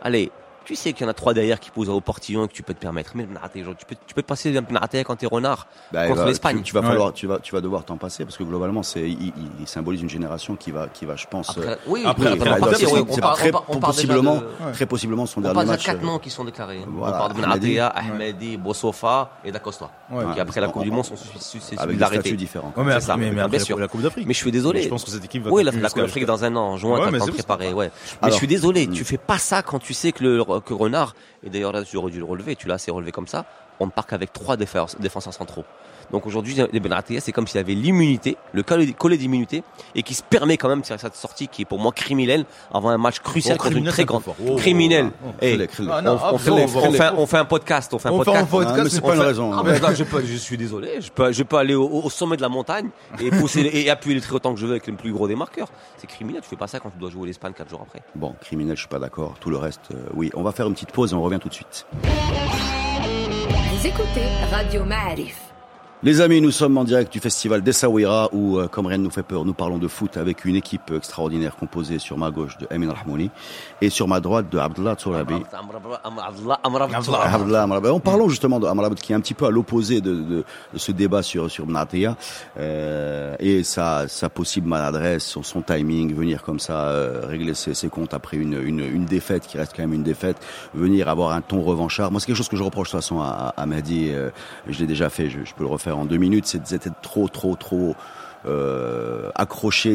[0.00, 0.30] 阿里。
[0.68, 2.74] Tu sais qu'il y en a trois derrière qui posent au portillon et que tu peux
[2.74, 3.12] te permettre.
[3.14, 3.26] Mais
[3.64, 6.26] genre, tu peux, tu peux passer un Ben Attia quand t'es Renard Bah, contre va-
[6.26, 6.58] l'Espagne.
[6.58, 6.88] Tu, tu vas Ouais.
[6.88, 9.66] falloir, tu vas, tu vas devoir t'en passer parce que globalement, c'est, il, il- il
[9.66, 11.56] symbolise une génération qui va, qui va, je pense.
[11.56, 14.84] euh, Après, oui, après, oui, après, on après, on très on on possiblement, de- très
[14.84, 15.86] possiblement son On dernier parle de match.
[15.86, 16.80] quatre euh, noms qui sont déclarés.
[16.86, 18.58] voilà, on parle de Ben Ahmedi.
[18.58, 19.90] Bossofa et Dacosta.
[20.10, 20.24] Ouais.
[20.34, 21.14] Qui après la Coupe du Monde sont
[21.78, 22.74] avec des statuts différents.
[22.76, 24.26] Mais après, la Coupe d'Afrique.
[24.26, 24.82] Mais je suis désolé.
[24.82, 27.00] Je pense que cette équipe va Oui, la, Coupe d'Afrique dans un an, en juin,
[27.02, 27.72] t'as le temps de préparer.
[28.22, 28.92] Mais je suis désolé, hmm.
[28.92, 31.96] tu fais pas ça quand tu sais que le que Renard, et d'ailleurs là, tu
[31.96, 33.44] aurais dû le relever, tu l'as assez relevé comme ça,
[33.80, 35.64] on part qu'avec trois défenseurs, défenseurs centraux.
[36.10, 39.62] Donc aujourd'hui, les Benatia, c'est comme s'il avait l'immunité, le collet d'immunité,
[39.94, 42.44] et qui se permet quand même de faire cette sortie qui est pour moi criminelle
[42.72, 44.22] avant un match crucial Oh, contre une très grande.
[44.46, 45.10] Oh, criminel.
[45.38, 45.88] Crélé, crélé.
[45.92, 47.16] Ah, on, non, on fait, bon, on, bon, fait, bon.
[47.18, 48.74] on fait un podcast, on fait un On fait un podcast.
[48.78, 49.52] Ah, mais c'est pas on une fait- raison.
[49.52, 52.10] Ah, mais là, je, peux, je suis désolé, je peux, je peux aller au, au
[52.10, 52.88] sommet de la montagne
[53.20, 55.36] et pousser et appuyer les traits autant que je veux avec le plus gros des
[55.36, 55.68] marqueurs.
[55.98, 58.00] C'est criminel, tu fais pas ça quand tu dois jouer l'Espagne 4 jours après.
[58.14, 59.34] Bon, criminel, je suis pas d'accord.
[59.40, 60.30] Tout le reste, euh, oui.
[60.34, 61.86] On va faire une petite pause et on revient tout de suite.
[62.02, 65.36] Vous écoutez Radio Ma'arif.
[66.04, 69.10] Les amis, nous sommes en direct du festival d'Essaouira où, euh, comme rien ne nous
[69.10, 72.68] fait peur, nous parlons de foot avec une équipe extraordinaire composée sur ma gauche de
[72.70, 73.32] Emin Rahmouni
[73.80, 75.34] et sur ma droite de Abdullah Tsourabi.
[77.90, 80.78] En parlant justement de Amrabat qui est un petit peu à l'opposé de, de, de
[80.78, 82.16] ce débat sur sur Benatia
[82.60, 87.74] euh, et sa sa possible maladresse, son, son timing, venir comme ça euh, régler ses,
[87.74, 90.36] ses comptes après une, une une défaite qui reste quand même une défaite,
[90.74, 92.12] venir avoir un ton revanchard.
[92.12, 94.10] Moi, c'est quelque chose que je reproche de toute façon à, à Mehdi.
[94.12, 94.30] euh,
[94.68, 96.56] je l'ai déjà fait, je, je peux le refaire en deux minutes.
[96.56, 97.94] D'être trop trop trop
[98.46, 99.30] euh,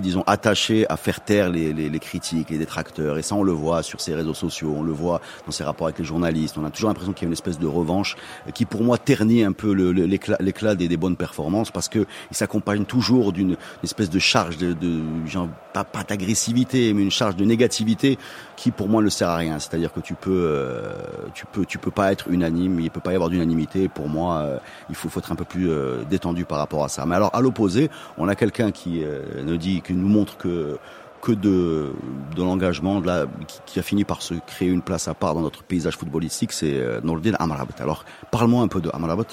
[0.02, 3.18] disons, attaché à faire taire les, les, les critiques, les détracteurs.
[3.18, 5.88] Et ça, on le voit sur ses réseaux sociaux, on le voit dans ses rapports
[5.88, 6.58] avec les journalistes.
[6.58, 8.16] On a toujours l'impression qu'il y a une espèce de revanche
[8.54, 12.86] qui, pour moi, ternit un peu l'éclat des, des bonnes performances parce que il s'accompagne
[12.86, 17.46] toujours d'une espèce de charge de, de genre, pas, pas d'agressivité, mais une charge de
[17.46, 18.18] négativité
[18.56, 19.60] qui, pour moi, ne sert à rien.
[19.60, 20.94] C'est-à-dire que tu peux, euh,
[21.34, 22.80] tu peux, tu peux pas être unanime.
[22.80, 23.90] Il peut pas y avoir d'unanimité.
[23.90, 24.58] Pour moi, euh,
[24.90, 27.06] il faut, faut être un peu plus euh, détendu par rapport à ça.
[27.06, 30.78] Mais alors, à l'opposé, on a quelqu'un qui euh, nous dit, qui nous montre que
[31.22, 31.94] que de,
[32.36, 33.02] de l'engagement,
[33.66, 36.74] qui, a fini par se créer une place à part dans notre paysage footballistique, c'est
[36.74, 37.76] euh, Nourdine Amrabat.
[37.80, 39.24] Alors, parle-moi un peu de Amrabat.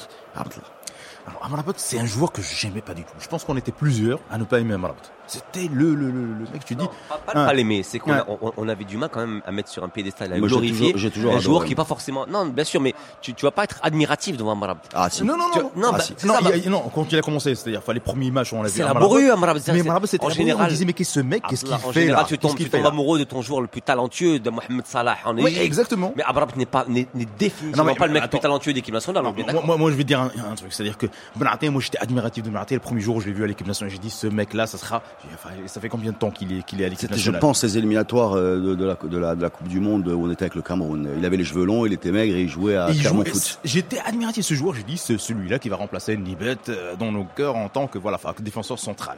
[1.26, 3.12] Alors, Amrabat, c'est un joueur que j'aimais pas du tout.
[3.20, 4.96] Je pense qu'on était plusieurs à ne pas aimer Amrabat.
[5.26, 6.88] C'était le, le, le, le mec, tu dis.
[7.08, 7.44] Pas, pas, Ah.
[7.46, 9.84] pas l'aimer, c'est qu'on a- on, on avait du mal quand même à mettre sur
[9.84, 10.86] un piédestal, à le glorifier.
[10.92, 11.44] toujours- j'ai toujours un adoré.
[11.44, 12.26] joueur qui est pas forcément.
[12.26, 14.80] Non, bien sûr, mais tu, tu vas pas être admiratif devant Amrabat.
[14.92, 15.22] Ah, si.
[15.22, 15.70] Non, non, Tu- non.
[15.76, 16.14] non, Ah, bah, si.
[16.16, 18.00] c'est Non, ça, il y bah, a- non, quand il a commencé, c'est-à-dire, enfin, les
[18.00, 18.74] premiers matchs, on l'a vu.
[18.74, 19.54] c'est laborieux, Amrabat.
[19.54, 20.66] Mais c'est- Amrabat, c'était en général.
[20.66, 22.56] On disait, mais qu'est-ce que ce mec, qu'est-ce qu'il en fait général, là tu tombes,
[22.86, 26.12] amoureux de ton joueur le plus talentueux, de Mohamed Salah en Oui, exactement.
[26.16, 29.22] Mais Amrabat n'est pas, n'est, n'est définitivement pas le mec le plus talentueux d'équipe nationale.
[29.22, 31.06] Moi, je vais dire un, un truc, c'est-à-dire que
[31.36, 32.74] Moi j'étais admiratif de Benaté.
[32.74, 34.78] Le premier jour où je l'ai vu à l'équipe nationale, j'ai dit ce mec-là, ça
[34.78, 35.02] sera.
[35.34, 37.40] Enfin, ça fait combien de temps qu'il est, qu'il est à l'équipe C'était, je nationale?
[37.40, 40.26] pense, les éliminatoires euh, de, de la, de, la, de la Coupe du Monde où
[40.26, 41.08] on était avec le Cameroun.
[41.18, 43.30] Il avait les cheveux longs, il était maigre et il jouait à il Clermont jouait-
[43.32, 43.58] Foot.
[43.64, 44.74] J'étais admiratif de ce joueur.
[44.74, 47.98] J'ai dit c'est celui-là qui va remplacer Nibet euh, dans nos cœurs en tant que
[47.98, 49.16] voilà, enfin, défenseur central.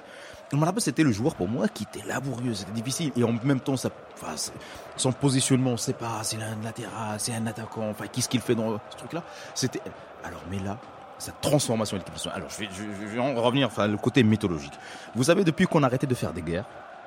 [0.52, 3.10] Amrabat, c'était le joueur pour moi qui était laborieux, c'était difficile.
[3.16, 4.52] Et en même temps, ça, enfin, c'est-
[4.96, 8.54] son positionnement, on sait pas, c'est un latéral, c'est un attaquant, enfin, qu'est-ce qu'il fait
[8.54, 9.22] dans ce truc-là?
[9.54, 9.80] C'était.
[10.22, 10.76] Alors, mais là,
[11.22, 12.32] sa transformation de l'équipe.
[12.34, 12.64] Alors, je
[13.06, 14.72] vais, en revenir, enfin, le côté mythologique.
[15.14, 16.64] Vous savez, depuis qu'on a arrêté de faire des guerres,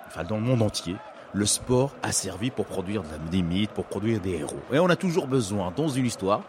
[0.07, 0.95] enfin, dans le monde entier,
[1.33, 4.61] le sport a servi pour produire des mythes, pour produire des héros.
[4.71, 6.41] Et on a toujours besoin, dans une histoire,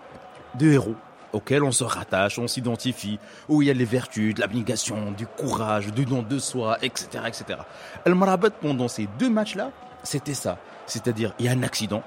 [0.55, 0.94] de héros
[1.33, 5.26] auxquels on se rattache, on s'identifie, où il y a les vertus, de l'abnégation, du
[5.26, 7.59] courage, du don de soi, etc., etc.
[8.05, 9.72] El Marabat, pendant ces deux matchs-là,
[10.05, 10.57] c'était ça.
[10.87, 12.05] C'est-à-dire, il y a un accident.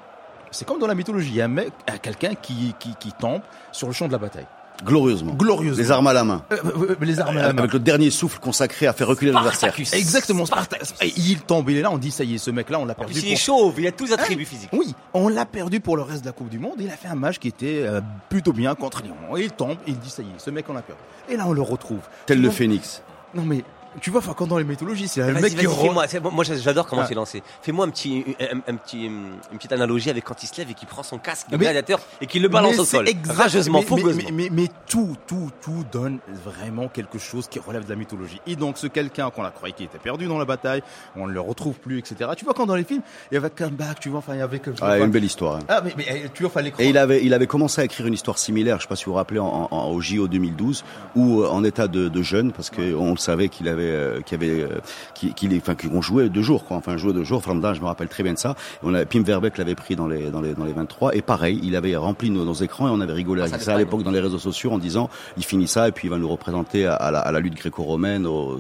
[0.52, 3.42] C'est comme dans la mythologie, il y a un mec, a quelqu'un qui, qui tombe
[3.74, 4.48] sur le champ de la bataille.
[4.84, 5.34] Glorieusement.
[5.34, 5.82] Glorieusement.
[5.84, 6.44] Les armes à la main.
[6.52, 7.60] Euh, euh, les armes à la main.
[7.60, 9.74] Avec le dernier souffle consacré à faire reculer l'adversaire.
[9.94, 10.94] Exactement, Spartacus.
[11.02, 12.96] Et Il tombe, il est là, on dit ça y est, ce mec-là, on l'a
[12.96, 13.14] perdu.
[13.14, 14.70] plus, il est pour- chauve, il a tous les attributs physiques.
[14.74, 16.76] Oui, on l'a perdu pour le reste de la Coupe du Monde.
[16.80, 19.16] Il a fait un match qui était euh, plutôt bien contre Lyon.
[19.38, 21.02] Et il tombe, il dit ça y est, ce mec on l'a perdu.
[21.30, 22.00] Et là on le retrouve.
[22.26, 23.02] Tel le phénix.
[23.36, 23.64] Non mais
[24.00, 26.20] tu vois, enfin, quand dans les mythologies, c'est le mec qui vas-y, re- fais-moi, c'est-
[26.20, 27.08] moi j'adore comment Ah.
[27.08, 27.44] c'est lancé.
[27.62, 30.74] Fais-moi un petit, un, un petit, une petite analogie avec quand il se lève et
[30.74, 33.06] qu'il prend son casque de Mais- gladiateur et qu'il le balance au sol.
[33.28, 37.90] Rageusement, mais, mais, mais, mais tout, tout, tout donne vraiment quelque chose qui relève de
[37.90, 38.42] la mythologie.
[38.48, 40.82] Et donc, ce quelqu'un qu'on a croyé qui était perdu dans la bataille,
[41.16, 42.30] on ne le retrouve plus, etc.
[42.38, 44.42] Tu vois, quand dans les films, il y avait comeback, tu vois, enfin, il y
[44.42, 44.72] avait que.
[44.82, 45.58] Ah, une belle histoire.
[45.58, 45.60] hein.
[45.68, 46.62] Ah, mais, mais euh, tu vois.
[46.80, 49.06] Et il avait, il avait commencé à écrire une histoire similaire, je sais pas si
[49.06, 50.84] vous vous rappelez, en, en- au JO 2012,
[51.16, 54.36] où euh, en état de, de jeûne, parce qu'on le savait qu'il avait, euh, qu'il
[54.36, 54.80] avait, euh,
[55.14, 56.78] qu'il est- enfin, qu'on jouait deux jours, quoi.
[56.78, 57.42] Enfin, jouait deux jours.
[57.44, 58.52] Je me rappelle très bien de ça.
[58.52, 61.16] Et on a, Pim Verbeek l'avait pris dans les, dans les, dans les 23.
[61.16, 63.66] Et pareil, il avait rempli nos, nos écrans et on avait rigolé Ah, avec ça
[63.66, 66.12] ça à l'époque dans les réseaux sociaux en disant, il finit ça et puis il
[66.12, 68.60] va nous représenter à, à la, à la lutte gréco-romaine, au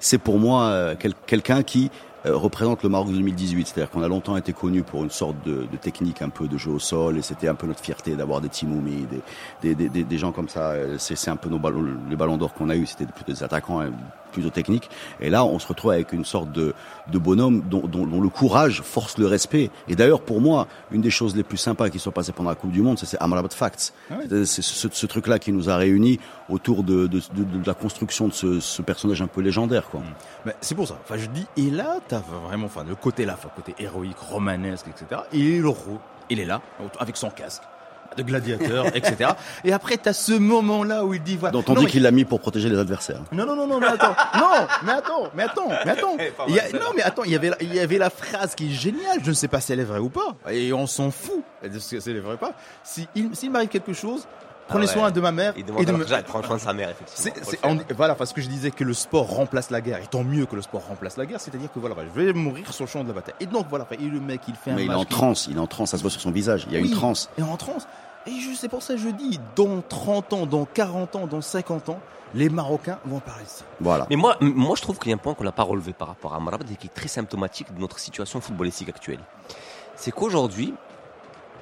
[0.00, 1.90] C'est pour moi euh, quel- quelqu'un qui
[2.24, 3.68] représente le Maroc de 2018.
[3.68, 6.58] C'est-à-dire qu'on a longtemps été connu pour une sorte de, de technique un peu de
[6.58, 9.06] jeu au sol et c'était un peu notre fierté d'avoir des Timoumi,
[9.62, 10.70] des, des, des, des, gens comme ça.
[10.72, 13.32] Euh, C'est c'est un peu nos ballons, les ballons d'or qu'on a eu, c'était plutôt
[13.32, 13.90] des attaquants hein,
[14.32, 14.88] plutôt techniques.
[15.20, 16.74] Et là, on se retrouve avec une sorte de,
[17.10, 19.70] de bonhomme dont, dont, dont le courage force le respect.
[19.88, 22.56] Et d'ailleurs, pour moi, une des choses les plus sympas qui sont passées pendant la
[22.56, 23.92] Coupe du Monde, c'est- Amrabat Facts.
[24.28, 27.20] C'est c'est ce, ce truc-là qui nous a réunis autour de, de,
[27.66, 29.88] la construction de ce, ce personnage un peu légendaire.
[29.90, 30.00] Quoi.
[30.46, 30.98] Mais c'est pour ça.
[31.04, 34.18] Enfin, je dis, et là, t'as vraiment, enfin, le côté là, enfin, le côté héroïque,
[34.18, 35.22] romanesque, etc.
[35.32, 35.98] Et le héros,
[36.30, 36.60] il est là,
[36.98, 37.62] avec son casque
[38.16, 39.30] de gladiateur, etc.
[39.64, 41.52] Et après, t'as ce moment-là où il dit, voilà.
[41.52, 43.20] Dont on Non, dit qu'il l'a mis pour protéger les adversaires.
[43.32, 44.14] Non, non, non, non, mais attends.
[44.38, 46.16] Non, mais attends, mais attends, mais attends.
[46.48, 48.54] Il y a- non, mais attends, il y avait, la- il y avait la phrase
[48.54, 49.18] qui est géniale.
[49.22, 50.34] Je ne sais pas si elle est vraie ou pas.
[50.50, 51.42] Et on s'en fout.
[51.78, 52.52] Si elle est vraie ou pas?
[52.82, 54.26] Si il, s'il m'arrive quelque chose,
[54.68, 54.92] prenez Ah ouais.
[54.94, 56.90] soin de ma mère Il et de à me- Jacques, prendre soin de sa mère,
[56.90, 57.32] effectivement.
[57.34, 60.06] c'est, c'est- on- voilà, parce que je disais que le sport remplace la guerre, et
[60.06, 62.84] tant mieux que le sport remplace la guerre, c'est-à-dire que voilà, je vais mourir sur
[62.84, 63.34] le champ de la bataille.
[63.40, 65.46] Et donc voilà, et le mec, il fait un Mais il est en qui- transe,
[65.50, 66.64] il est en transe, ça se voit sur son visage.
[66.68, 67.30] Il y a Oui, une transe.
[67.38, 67.86] Et en transe.
[68.26, 71.40] Et je, c'est pour ça que je dis, dans 30 ans, dans 40 ans, dans
[71.40, 71.98] 50 ans,
[72.34, 73.64] les Marocains vont parler de ça.
[73.80, 74.06] Voilà.
[74.10, 76.08] Mais moi, moi, je trouve qu'il y a un point qu'on n'a pas relevé par
[76.08, 79.20] rapport à Amrabat et qui est très symptomatique de notre situation footballistique actuelle.
[79.96, 80.74] C'est qu'aujourd'hui,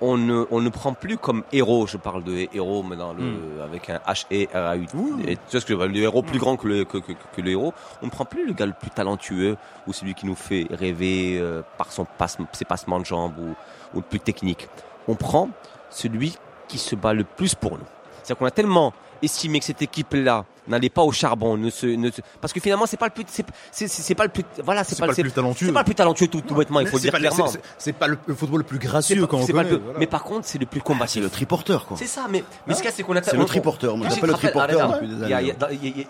[0.01, 3.89] on ne, on ne prend plus comme héros, je parle de héros maintenant le, avec
[3.91, 4.87] un H R A U.
[4.95, 5.23] Oui.
[5.27, 6.99] Et tu sais ce que je veux dire, le héros plus grand que le, que,
[6.99, 7.73] que- que le héros.
[8.03, 9.57] On ne prend plus le gars le plus talentueux
[9.87, 13.51] ou celui qui nous fait rêver euh, par son passe, ses passements de jambes ou,
[13.95, 14.69] ou le plus technique.
[15.09, 15.49] On prend
[15.91, 16.37] celui
[16.69, 17.87] qui se bat le plus pour nous.
[18.23, 22.11] C'est-à-dire qu'on a tellement estimé que cette équipe-là n'allait pas au charbon, ne se, ne
[22.11, 24.43] se- parce que finalement c'est pas le plus, c'est, c'est, c'est- c'est pas le plus,
[24.65, 25.67] voilà, c'est, pas le plus talentueux.
[25.67, 27.47] c'est pas le plus talentueux tout, tout bêtement, il faut le dire pas clairement.
[27.79, 29.71] c'est- pas le, football le plus gracieux quand on connaît.
[29.71, 29.99] le- voilà.
[30.01, 31.15] Mais par contre, c'est le plus combatif.
[31.15, 31.97] C'est le triporteur, quoi.
[31.97, 34.09] C'est ça, mais, mais ce qu'il y a, c'est qu'on a C'est le triporteur, moi,
[34.11, 35.55] j'appelle le triporteur depuis des années.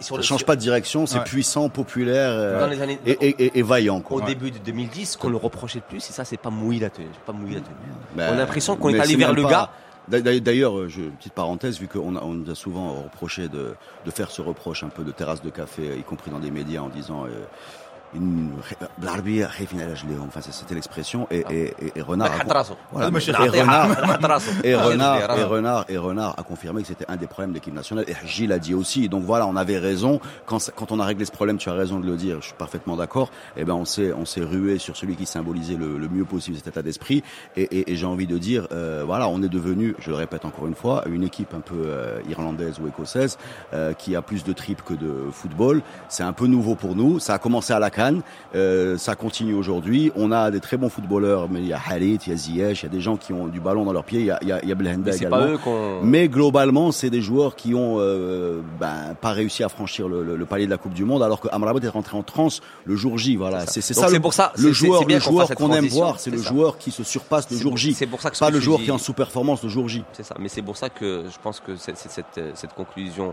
[0.01, 2.71] Ça change pas de direction, c'est puissant, populaire euh,
[3.05, 4.01] et, vaillant.
[4.01, 4.23] Quoi.
[4.23, 6.89] Au début de 2010, qu'on le reprochait le plus, et ça, c'est pas mouillé la
[6.91, 7.09] tenue.
[7.27, 7.75] Pas mouillé la tenue.
[8.17, 9.71] Ben, On a l'impression qu'on est allé vers le gars.
[10.09, 10.89] D'a- d'a- D'ailleurs, euh,
[11.19, 15.03] petite parenthèse, vu qu'on nous a souvent reproché de, de faire ce reproche un peu
[15.05, 17.25] de terrasse de café, y compris dans des médias, en disant
[18.06, 18.52] euh, une
[19.02, 20.28] l'arbitre خايفين على رجليهم.
[20.28, 21.28] Enfin, c'était l'expression.
[21.32, 22.76] Et, et, et, et Renard, a, Hatraso.
[22.92, 24.52] voilà, Ah, et cher Renard, Hatraso.
[24.66, 27.28] et Ah, Renard, je et dis, Renard, et Renard a confirmé que c'était un des
[27.28, 28.04] problèmes de l'équipe nationale.
[28.10, 29.08] Et Gilles a dit aussi.
[29.08, 30.20] Donc voilà, on avait raison.
[30.46, 32.38] Quand, ça- quand on a réglé ce problème, tu as raison de le dire.
[32.42, 33.32] Je suis parfaitement d'accord.
[33.56, 36.58] Et ben, on s'est, on s'est rué sur celui qui symbolisait le, le mieux possible
[36.58, 37.24] cet état d'esprit.
[37.56, 40.44] Et, et, et j'ai envie de dire, euh, voilà, on est devenu, je le répète
[40.44, 43.38] encore une fois, une équipe un peu euh, irlandaise ou écossaise
[43.74, 45.82] euh, qui a plus de tripes que de football.
[46.10, 47.20] C'est un peu nouveau pour nous.
[47.20, 48.21] Ça a commencé à la Cannes.
[48.55, 50.13] Euh, ça continue aujourd'hui.
[50.17, 52.83] On a des très bons footballeurs, mais il y a Harit, il y a Ziyech,
[52.83, 54.21] il y a des gens qui ont du ballon dans leurs pieds.
[54.21, 55.37] Il y a, il y a, il y a Belhanda Mais également.
[55.39, 56.01] pas eux qu'on.
[56.03, 60.37] Mais globalement, c'est des joueurs qui ont euh, ben, pas réussi à franchir le, le-
[60.37, 62.97] le palier de la Coupe du Monde, alors que Amrabat est rentré en transe le
[62.97, 63.37] jour J.
[63.37, 63.95] Voilà, C'est ça.
[64.09, 66.31] c'est le- pour ça- le c'est- joueur, c'est bien le qu'on joueur aime voir, c'est
[66.31, 66.49] le ça.
[66.51, 67.95] joueur qui se surpasse le jour J.
[67.95, 70.03] c'est pour ça que pas le joueur qui est en sous-performance le jour J.
[70.13, 73.33] C'est ça, mais c'est pour ça que je pense que cette, cette, cette conclusion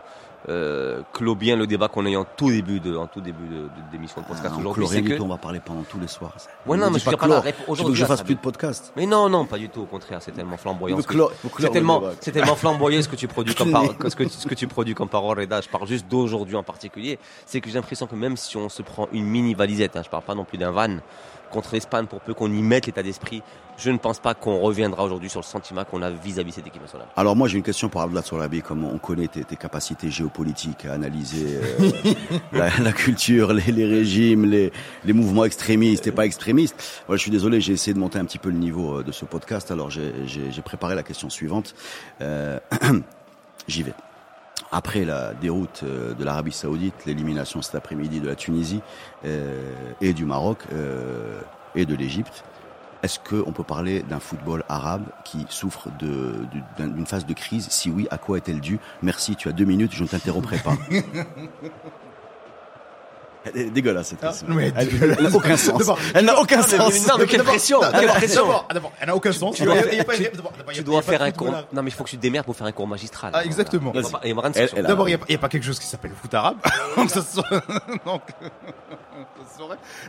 [0.50, 3.48] euh, clôt bien le débat qu'on a eu en tout début de, en tout début
[3.48, 4.86] de, d'émission de podcast Ah, aujourd'hui.
[4.86, 5.16] rien C'est du que...
[5.16, 6.36] tout, on va parler pendant tous les soirs.
[6.66, 8.92] Ouais, non, mais je pas pas veux que aujourd'hui, je fasse ça plus de podcast?
[8.96, 9.82] Mais non, non, pas du tout.
[9.82, 10.98] Au contraire, c'est tellement flamboyant.
[11.02, 14.28] Clore- C'est le tellement, c'est tellement flamboyant ce que tu produis comme, par- ce que,
[14.28, 15.62] ce que tu produis comme parole, Reda.
[15.62, 17.20] Je parle juste d'aujourd'hui en particulier.
[17.46, 20.10] C'est que j'ai l'impression que même si on se prend une mini valisette, hein, je
[20.10, 20.98] parle pas non plus d'un van,
[21.54, 23.42] contre l'Espagne, pour peu qu'on y mette l'état d'esprit,
[23.78, 26.68] je ne pense pas qu'on reviendra aujourd'hui sur le sentiment qu'on a vis-à-vis de cette
[26.68, 27.08] équipe nationale.
[27.16, 30.94] Alors moi j'ai une question pour Abdallah Sorabi, comme on connaît tes, capacités géopolitiques à
[30.94, 31.90] analyser euh,
[32.80, 34.72] la, culture, les, régimes, les,
[35.14, 37.04] mouvements extrémistes et pas extrémistes.
[37.08, 39.12] Voilà, je suis désolé, j'ai essayé de monter un petit peu le niveau euh, de
[39.12, 41.76] ce podcast, alors j'ai préparé la question suivante.
[42.22, 42.60] Euh,
[43.68, 43.94] J'y vais.
[44.76, 48.82] Après la déroute euh, de l'Arabie Saoudite, l'élimination cet après-midi de la Tunisie
[49.24, 49.62] euh,
[50.02, 51.40] et du Maroc euh,
[51.76, 52.44] et de l'Égypte,
[53.04, 57.34] est-ce qu'on peut parler d'un football arabe qui souffre de- du- d'un- d'une phase de
[57.34, 57.68] crise?
[57.70, 58.80] Si oui, à quoi est-elle due?
[59.04, 60.76] Merci, tu as deux minutes, je ne t'interromprai pas.
[63.46, 64.48] Elle est dégueulasse cette question.
[64.50, 64.90] mais Elle
[65.24, 65.82] n'a aucun sens.
[66.14, 67.08] Elle n'a aucun sens.
[67.08, 68.46] non, mais quelle pression, quelle D'abord, pression.
[68.74, 69.56] d'abord, elle n'a aucun sens.
[69.56, 71.52] Tu dois- Tu a- dois faire un cours.
[71.74, 73.32] Non, mais il faut que tu te démerdes pour faire un cours magistral.
[73.34, 73.92] Ah, exactement.
[73.92, 76.34] D'abord, il n'y a, pas- il y a pas quelque chose qui s'appelle le foot
[76.34, 76.58] arabe.
[78.06, 78.22] Donc.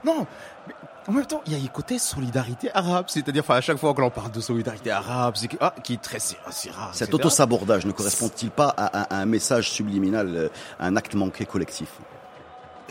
[0.04, 0.26] Non,
[0.66, 0.74] mais
[1.06, 3.06] en même temps, il y a un côté solidarité arabe.
[3.08, 5.94] C'est-à-dire, enfin, à chaque fois que l'on parle de solidarité arabe, c'est que- ah, qui
[5.94, 6.90] est très c'est c'est rare.
[6.94, 10.48] Cet auto-sabordage ne correspond-il pas à, à- à un message subliminal, euh,
[10.80, 11.88] à un acte manqué collectif?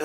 [0.00, 0.04] Euh,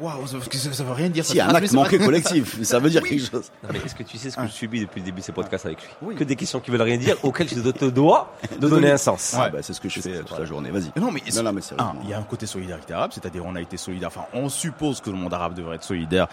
[0.00, 1.24] Waouh, ça, ça, ça veut rien dire.
[1.24, 1.46] Si, ça.
[1.46, 3.10] un Ah, acte manqué collectif, ça veut dire Oui.
[3.10, 3.50] quelque chose.
[3.62, 5.32] Non, mais est-ce que tu sais ce que je subis depuis le début de ces
[5.32, 6.14] podcasts avec lui Oui.
[6.16, 9.34] Que des questions qui veulent rien dire, auxquelles je te dois de donner un sens.
[9.38, 10.70] Ah, bah, c'est ce que je fais toute la journée.
[10.70, 10.90] Vas-y.
[11.00, 11.94] Non mais, Non, non, mais un, sérieusement.
[12.02, 14.08] il y a un côté solidarité arabe, c'est-à-dire on a été solidaire.
[14.08, 16.26] Enfin, on suppose que le monde arabe devrait être solidaire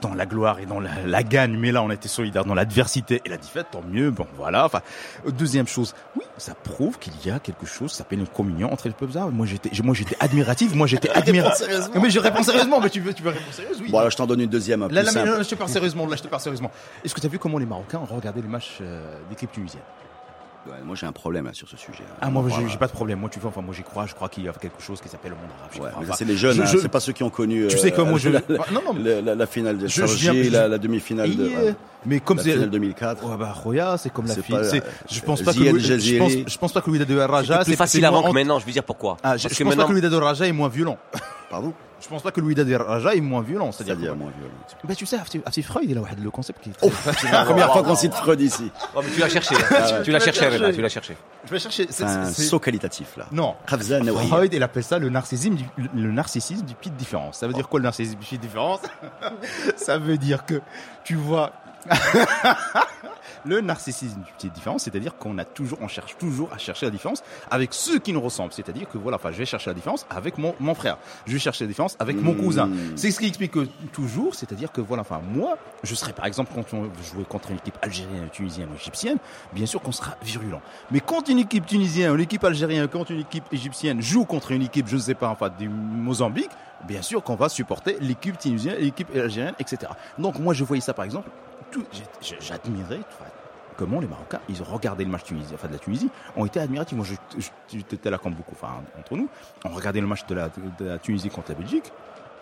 [0.00, 2.54] dans la gloire et dans la, la gagne, mais là on a été solidaire dans
[2.54, 4.10] l'adversité et la défaite, tant mieux.
[4.10, 4.64] Bon, voilà.
[4.64, 4.80] Enfin,
[5.28, 8.88] deuxième chose, oui, ça prouve qu'il y a quelque chose, ça s'appelle une communion entre
[8.88, 9.32] les peuples arabes.
[9.34, 11.66] Moi j'étais, moi j'étais admiratif, moi j'étais admiratif.
[12.14, 13.90] Je réponds sérieusement, mais tu veux, tu veux répondre sérieuse, oui.
[13.90, 15.54] Bon, alors je t'en donne une deuxième, un Là, plus là, mais non, je te
[15.54, 16.06] parle sérieusement.
[16.06, 16.70] Là, je te parle sérieusement.
[17.04, 19.82] Est-ce que tu as vu comment les Marocains ont regardé les matchs euh, d'équipe tunisienne
[20.66, 22.04] Ouais, moi, j'ai un problème hein, sur ce sujet.
[22.22, 22.66] Ah, moi, Voilà.
[22.68, 23.18] j'ai pas de problème.
[23.18, 24.06] Moi, tu vois, enfin, moi, j'y crois.
[24.06, 25.94] Je crois qu'il y a quelque chose qui s'appelle le monde arabe.
[25.94, 27.66] Ouais, Enfin, c'est les jeunes, je- hein, je- c'est pas ceux qui ont connu.
[27.68, 28.40] Tu sais euh, comment je- la,
[28.72, 31.44] non, non, mais- la- la- finale de Je- je Sargi, viens- la, demi-finale de.
[31.48, 31.74] Ouais.
[32.06, 33.22] mais comme la c'est finale 2004.
[33.28, 36.32] Ouais, bah, Roya, c'est comme la pas, c'est- euh, Je pense pas que je pense,
[36.46, 38.72] je pense pas que Louis de Raja, C'est plus facile avant que maintenant, je veux
[38.72, 39.18] dire pourquoi?
[39.22, 40.96] Ah, je, pense pas que Louis de Raja est moins violent.
[41.54, 43.70] Pardon Je pense pas que Louis de Raja est moins violent.
[43.70, 44.52] C'est-à-dire, moins violent.
[44.82, 47.72] bah, tu sais, Afti Freud, il a le concept qui est très- C'est la première
[47.72, 48.72] fois qu'on cite Freud ici.
[48.92, 50.00] Oh, mais tu l'as cherché, là.
[50.02, 51.16] tu l'as cherché, tu l'as cherché.
[51.44, 51.86] Je vais chercher.
[51.90, 53.26] C'est un saut qualitatif, là.
[53.30, 53.54] Non.
[54.26, 55.64] Freud, il appelle ça le narcissisme du,
[55.94, 57.38] le narcissisme du pied de différence.
[57.38, 58.80] Ça veut dire quoi le narcissisme du pied de différence?
[59.76, 60.60] Ça veut dire que
[61.04, 61.52] tu vois
[63.44, 66.86] le narcissisme du pied de différence, c'est-à-dire qu'on a toujours, on cherche toujours à chercher
[66.86, 68.52] la différence avec ceux qui nous ressemblent.
[68.52, 70.98] C'est-à-dire que voilà, enfin, je vais chercher la différence avec mon, mon frère.
[71.26, 72.38] Je vais chercher la différence avec mon Mmh.
[72.38, 72.68] cousin.
[72.96, 76.52] C'est ce qui explique que toujours, c'est-à-dire que voilà, enfin, moi, je serais par exemple
[76.54, 79.18] quand on jouait contre une équipe algérienne, tunisienne ou égyptienne,
[79.52, 80.60] bien sûr qu'on sera virulent.
[80.90, 84.50] Mais quand une équipe tunisienne ou une équipe algérienne, quand une équipe égyptienne joue contre
[84.52, 86.50] une équipe, je ne sais pas, enfin, du Mozambique,
[86.86, 89.92] bien sûr qu'on va supporter l'équipe tunisienne, l'équipe algérienne, etc.
[90.18, 91.30] Donc moi, je voyais ça par exemple,
[91.74, 93.30] tout- j'ai- j'ai- j'admirais enfin,
[93.76, 96.96] comment les Marocains, ils ont regardé le match enfin de la Tunisie, ont été admiratifs.
[96.96, 97.06] Moi,
[97.68, 99.28] j'étais là comme beaucoup, enfin entre nous,
[99.64, 101.92] on regardait le match de la, de la Tunisie contre la Belgique.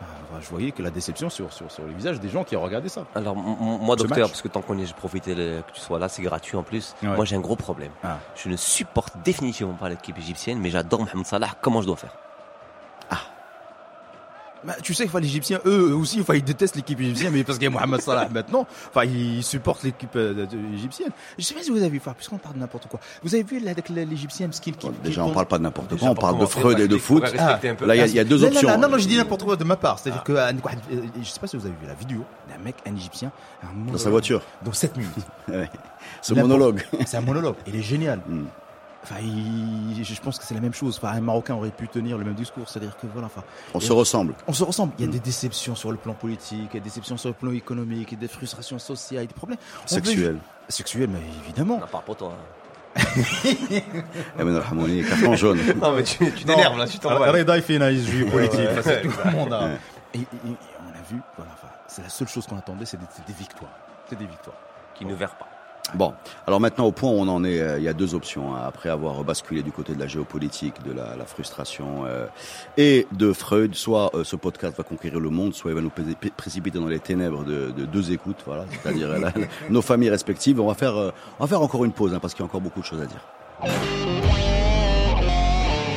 [0.00, 2.56] Ah, enfin, je voyais que la déception sur, sur, sur les visages des gens qui
[2.56, 3.04] regardaient ça.
[3.14, 4.30] Alors, moi, docteur, match.
[4.30, 6.64] parce que tant qu'on est, je profitais le- que tu sois là, c'est gratuit en
[6.64, 6.94] plus.
[7.04, 7.08] Ouais.
[7.14, 7.92] Moi, j'ai un gros problème.
[8.02, 8.18] Ah.
[8.34, 11.50] Je ne supporte définitivement pas l'équipe égyptienne, mais j'adore Mohamed Salah.
[11.60, 12.16] Comment je dois faire?
[14.64, 17.58] Bah, tu sais, enfin, les Égyptiens, eux, aussi, enfin, ils détestent l'équipe égyptienne, mais parce
[17.58, 21.10] qu'il y a Mohamed Salah maintenant, enfin, ils supportent l'équipe euh, égyptienne.
[21.38, 23.00] Je sais pas si vous avez vu, enfin, puisqu'on parle de n'importe quoi.
[23.24, 25.96] Vous avez vu l'Égyptienne Skin qui, Bon, qui- Déjà, on qui- parle pas de n'importe
[25.98, 27.22] quoi, on parle de Freud et de foot.
[27.22, 28.78] Là, il y a- deux options.
[28.78, 29.98] Non, non, je dis n'importe quoi de ma part.
[29.98, 30.52] C'est-à-dire que, euh,
[31.22, 33.32] je sais pas si vous avez vu la vidéo d'un mec, un Égyptien,
[33.90, 34.42] Dans sa voiture.
[34.64, 35.10] Dans 7 minutes.
[36.22, 36.82] Ce monologue.
[37.06, 37.56] C'est un monologue.
[37.66, 38.20] Il est génial.
[39.02, 39.04] Mm.
[39.04, 40.98] Enfin, il- je pense que c'est la même chose.
[41.02, 42.68] Enfin, un Marocain aurait pu tenir le même discours.
[42.68, 43.42] C'est-à-dire que voilà, enfin,
[43.74, 44.34] On se ressemble.
[44.46, 44.92] on se ressemble.
[44.92, 44.96] Mm.
[45.00, 47.28] Il y a des déceptions sur le plan politique, il y a des déceptions sur
[47.30, 49.58] le plan économique, il y a des frustrations sociales, des problèmes.
[49.78, 50.38] On peut- Sexuel.
[50.68, 51.80] Sexuel, mais évidemment.
[51.82, 52.32] On part pour toi.
[54.38, 54.62] Amen
[55.08, 55.58] carton jaune.
[55.80, 57.32] Non, mais tu, t'énerves là, tu t'en vas.
[57.32, 58.58] Reda, il fait une analyse politique.
[58.60, 58.68] Ouais.
[58.70, 59.56] Enfin, c'est tout le monde.
[60.14, 62.98] Et, et- et on a vu, voilà, enfin, c'est la seule chose qu'on attendait, c'est
[62.98, 63.70] des, victoires.
[64.08, 64.56] C'est des victoires.
[64.94, 65.48] Qui ne verra pas.
[65.94, 66.14] Bon,
[66.46, 68.54] alors maintenant au point où on en est, euh, il y a deux options.
[68.54, 68.60] hein.
[68.66, 72.26] Après avoir basculé du côté de la géopolitique, de la, frustration euh,
[72.78, 75.90] et de Freud, soit euh, ce podcast va conquérir le monde, soit il va nous
[75.90, 79.08] pré- pré- précipiter dans les ténèbres de, de deux écoutes, voilà, c'est-à-dire
[79.70, 80.60] nos familles respectives.
[80.60, 82.60] On va faire, on va faire encore une pause hein, parce qu'il y a encore
[82.62, 83.20] beaucoup de choses à dire.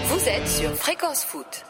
[0.10, 1.64] Vous êtes sur Fréquence Foot.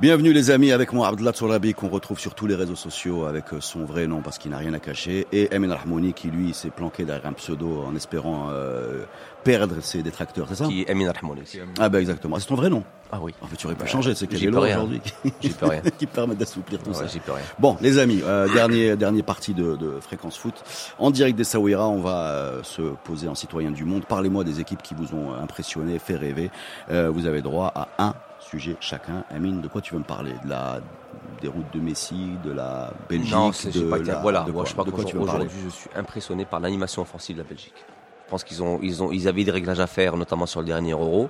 [0.00, 3.52] Bienvenue les amis avec moi Abdullah Tsourabi qu'on retrouve sur tous les réseaux sociaux avec
[3.52, 6.52] euh, son vrai nom parce qu'il n'a rien à cacher et Emin Rahmouni qui lui
[6.52, 9.04] s'est planqué derrière un pseudo en espérant euh,
[9.44, 10.64] perdre ses détracteurs, c'est ça?
[10.66, 11.42] Qui est Emin Rahmouni.
[11.78, 12.82] Ah ben exactement, c'est ton vrai nom?
[13.12, 13.32] Ah oui.
[13.40, 13.88] En fait, tu aurais pu Ouais.
[13.88, 15.00] changer, c'est quel J'y est aujourd'hui
[15.40, 15.80] J'y peux rien.
[15.98, 17.06] qui permet d'assouplir tout Ouais, ça.
[17.06, 17.44] j'y peux rien.
[17.60, 20.54] Bon, les amis, euh, dernier dernier partie de, de fréquence foot
[20.98, 21.86] en direct des Saouira.
[21.88, 24.04] On va euh, se poser en citoyen du monde.
[24.06, 26.50] Parlez-moi des équipes qui vous ont impressionné, fait rêver.
[26.90, 28.14] Euh, vous avez droit à un
[28.58, 29.24] sujet chacun.
[29.30, 30.32] Amine, de quoi tu veux me parler?
[30.44, 30.80] De la
[31.40, 34.64] des routes de Messi, de la Belgique, Non, c'est pas la- Voilà, de moi, quoi,
[34.64, 35.46] je sais pas de quoi tu veux qu'aujourd'hui, me parler?
[35.46, 37.74] aujourd'hui, je suis impressionné par l'animation offensive de la Belgique.
[38.30, 40.92] pense qu'ils ont, ils ont, ils avaient des réglages à faire, notamment sur le dernier
[40.92, 41.28] Euro.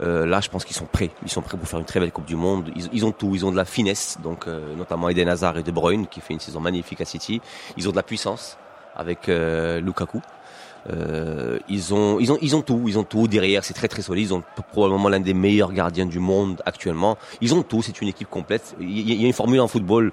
[0.00, 1.10] Euh, là, je pense qu'ils sont prêts.
[1.24, 2.70] Ils sont prêts pour faire une très belle Coupe du Monde.
[2.76, 3.34] Ils, ils ont tout.
[3.34, 6.32] Ils ont de la finesse, donc euh, notamment Eden Hazard et De Bruyne qui fait
[6.34, 7.40] une saison magnifique à City.
[7.76, 8.56] Ils ont de la puissance
[8.94, 10.22] avec euh, Lukaku.
[10.90, 12.84] Euh, ils ont, ils ont, ils ont tout.
[12.86, 13.64] Ils ont tout derrière.
[13.64, 14.28] C'est très très solide.
[14.28, 17.18] Ils ont probablement l'un des meilleurs gardiens du monde actuellement.
[17.40, 17.82] Ils ont tout.
[17.82, 18.74] C'est une équipe complète.
[18.80, 20.12] Il y a une formule en football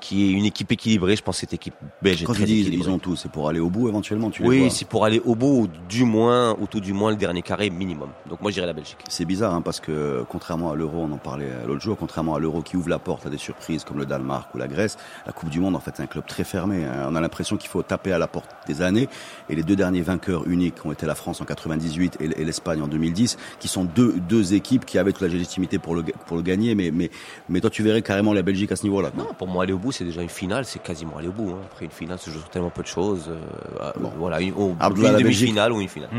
[0.00, 1.16] qui est une équipe équilibrée.
[1.16, 2.90] Je pense que cette équipe belge est très tu dis équilibrée.
[2.90, 4.30] ils ont tout, c'est pour aller au bout éventuellement.
[4.30, 7.16] Tu Oui, c'est pour aller au bout, ou du moins, ou tout du moins le
[7.16, 8.08] dernier carré minimum.
[8.28, 8.98] Donc moi, j'irai la Belgique.
[9.08, 12.34] C'est bizarre hein, parce que contrairement à l'euro, on en parlait euh, l'autre jour, contrairement
[12.34, 14.96] à l'euro qui ouvre la porte à des surprises comme le Danemark ou la Grèce,
[15.26, 16.84] la Coupe du Monde en fait c'est un club très fermé.
[16.84, 17.06] hein.
[17.10, 19.08] On a l'impression qu'il faut taper à la porte des années
[19.48, 22.88] et les deux derniers vainqueurs uniques ont été la France en 98 et l'Espagne en
[22.88, 26.42] 2010, qui sont deux deux équipes qui avaient toute la légitimité pour le pour le
[26.42, 26.74] gagner.
[26.74, 27.10] Mais mais
[27.48, 29.10] mais toi tu verrais carrément la Belgique à ce niveau-là.
[29.16, 30.64] Non, pour moi, aller au bout, c'est déjà une finale.
[30.64, 31.50] C'est quasiment aller au bout.
[31.50, 31.60] hein.
[31.70, 33.28] Après une finale, se joue sur tellement peu de choses.
[33.28, 34.12] euh, Bon.
[34.18, 35.48] Voilà, une, la Belgique.
[35.48, 36.10] demi-finale ou une finale.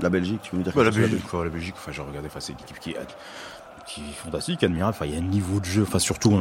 [0.00, 1.74] La Belgique, tu veux me dire Bah, la quelque chose sur Belgique, quoi, la Belgique,
[1.76, 2.96] enfin, j'ai regardé, enfin, c'est une équipe qui est,
[3.86, 4.94] qui est fantastique, admirable.
[4.96, 6.36] Enfin, il y a un niveau de jeu, enfin, surtout,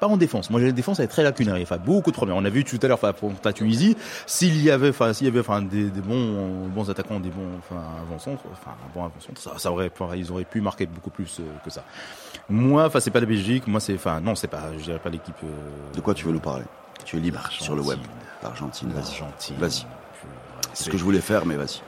[0.00, 0.50] pas en défense.
[0.50, 1.56] Moi, la défense, elle est très lacunaire.
[1.62, 2.36] Enfin, beaucoup de problèmes.
[2.36, 3.96] On a vu tout à l'heure, enfin, pour la Tunisie,
[4.26, 7.48] s'il y avait, enfin, s'il y avait, enfin, des, des bons, bons attaquants, des bons,
[7.58, 11.10] enfin, avant-centres, enfin, un bon avant-centre, ça, ça aurait, enfin, ils auraient pu marquer beaucoup
[11.10, 11.84] plus euh, que ça.
[12.48, 13.66] Moi, enfin, c'est pas la Belgique.
[13.66, 15.34] Moi, c'est, enfin, non, c'est pas, je dirais pas l'équipe.
[15.44, 16.64] euh, De quoi tu veux nous parler?
[17.04, 17.98] Tu es libre sur le web.
[18.42, 18.92] l'Argentine.
[18.94, 19.86] L'Argentine, vas-y.
[20.74, 21.80] C'est ce que je voulais faire, mais vas-y.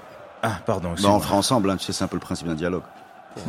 [0.42, 0.94] Ah, pardon.
[1.02, 2.82] Bah, on fera ensemble, hein, tu sais, c'est un peu le principe d'un dialogue.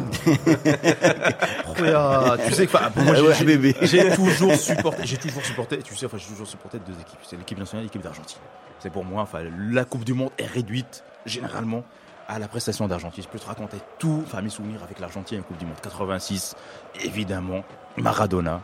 [1.88, 3.34] Ah, tu sais que enfin, moi, Ouais,
[3.82, 7.20] j'ai toujours supporté, j'ai toujours supporté, tu sais, enfin, j'ai toujours supporté deux équipes.
[7.24, 8.39] C'est l'équipe nationale et l'équipe d'Argentine.
[8.80, 9.39] C'est pour moi, enfin,
[9.72, 11.84] la Coupe du Monde est réduite, généralement,
[12.27, 13.23] à la prestation d'Argentine.
[13.23, 15.79] Je peux te raconter tout, enfin, mes souvenirs avec l'Argentine Coupe du Monde.
[15.81, 16.55] 86,
[17.03, 17.63] évidemment,
[17.97, 18.61] Maradona,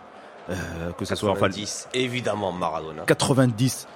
[0.49, 3.03] euh, que ce soit, enfin, 90, évidemment, Maradona.
[3.03, 3.87] 90,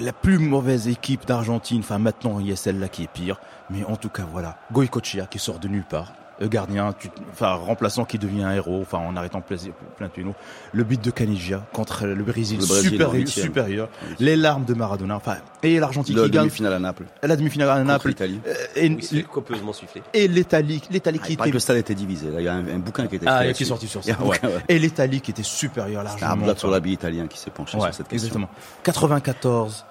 [0.00, 1.80] la plus mauvaise équipe d'Argentine.
[1.80, 3.40] Enfin, maintenant, il y a celle-là qui est pire.
[3.70, 4.58] Mais en tout cas, voilà.
[4.72, 6.12] Goicochea qui sort de nulle part.
[6.40, 9.56] Le gardien, tu- enfin, remplaçant qui devient un héros, enfin, en arrêtant plein,
[9.96, 10.34] plein de pénaux.
[10.72, 12.66] Le but de Caniggia contre le Brésil, Le
[13.06, 13.88] Brésil supérieur.
[14.18, 17.04] Les larmes de Maradona, enfin, et l'Argentine qui gagne demi-finale à Naples.
[17.22, 18.08] la demi-finale à Naples.
[18.08, 18.40] l'Italie.
[18.48, 20.02] Euh, Et, Oui, c'est copieusement sifflé.
[20.12, 22.28] et l'Italie, l'Italie Ah, qui était, que le stade était divisé.
[22.30, 24.08] Là, il y a un, un bouquin qui était ah, qui est sorti sur Il
[24.08, 24.20] y a ça.
[24.20, 24.36] un ouais.
[24.40, 24.64] bouquin, ouais.
[24.68, 26.36] Et l'Italie qui était supérieure largement.
[26.36, 28.26] blague sur l'habit italien qui s'est penché Ouais, sur cette question.
[28.26, 28.48] exactement.
[28.82, 29.84] 94,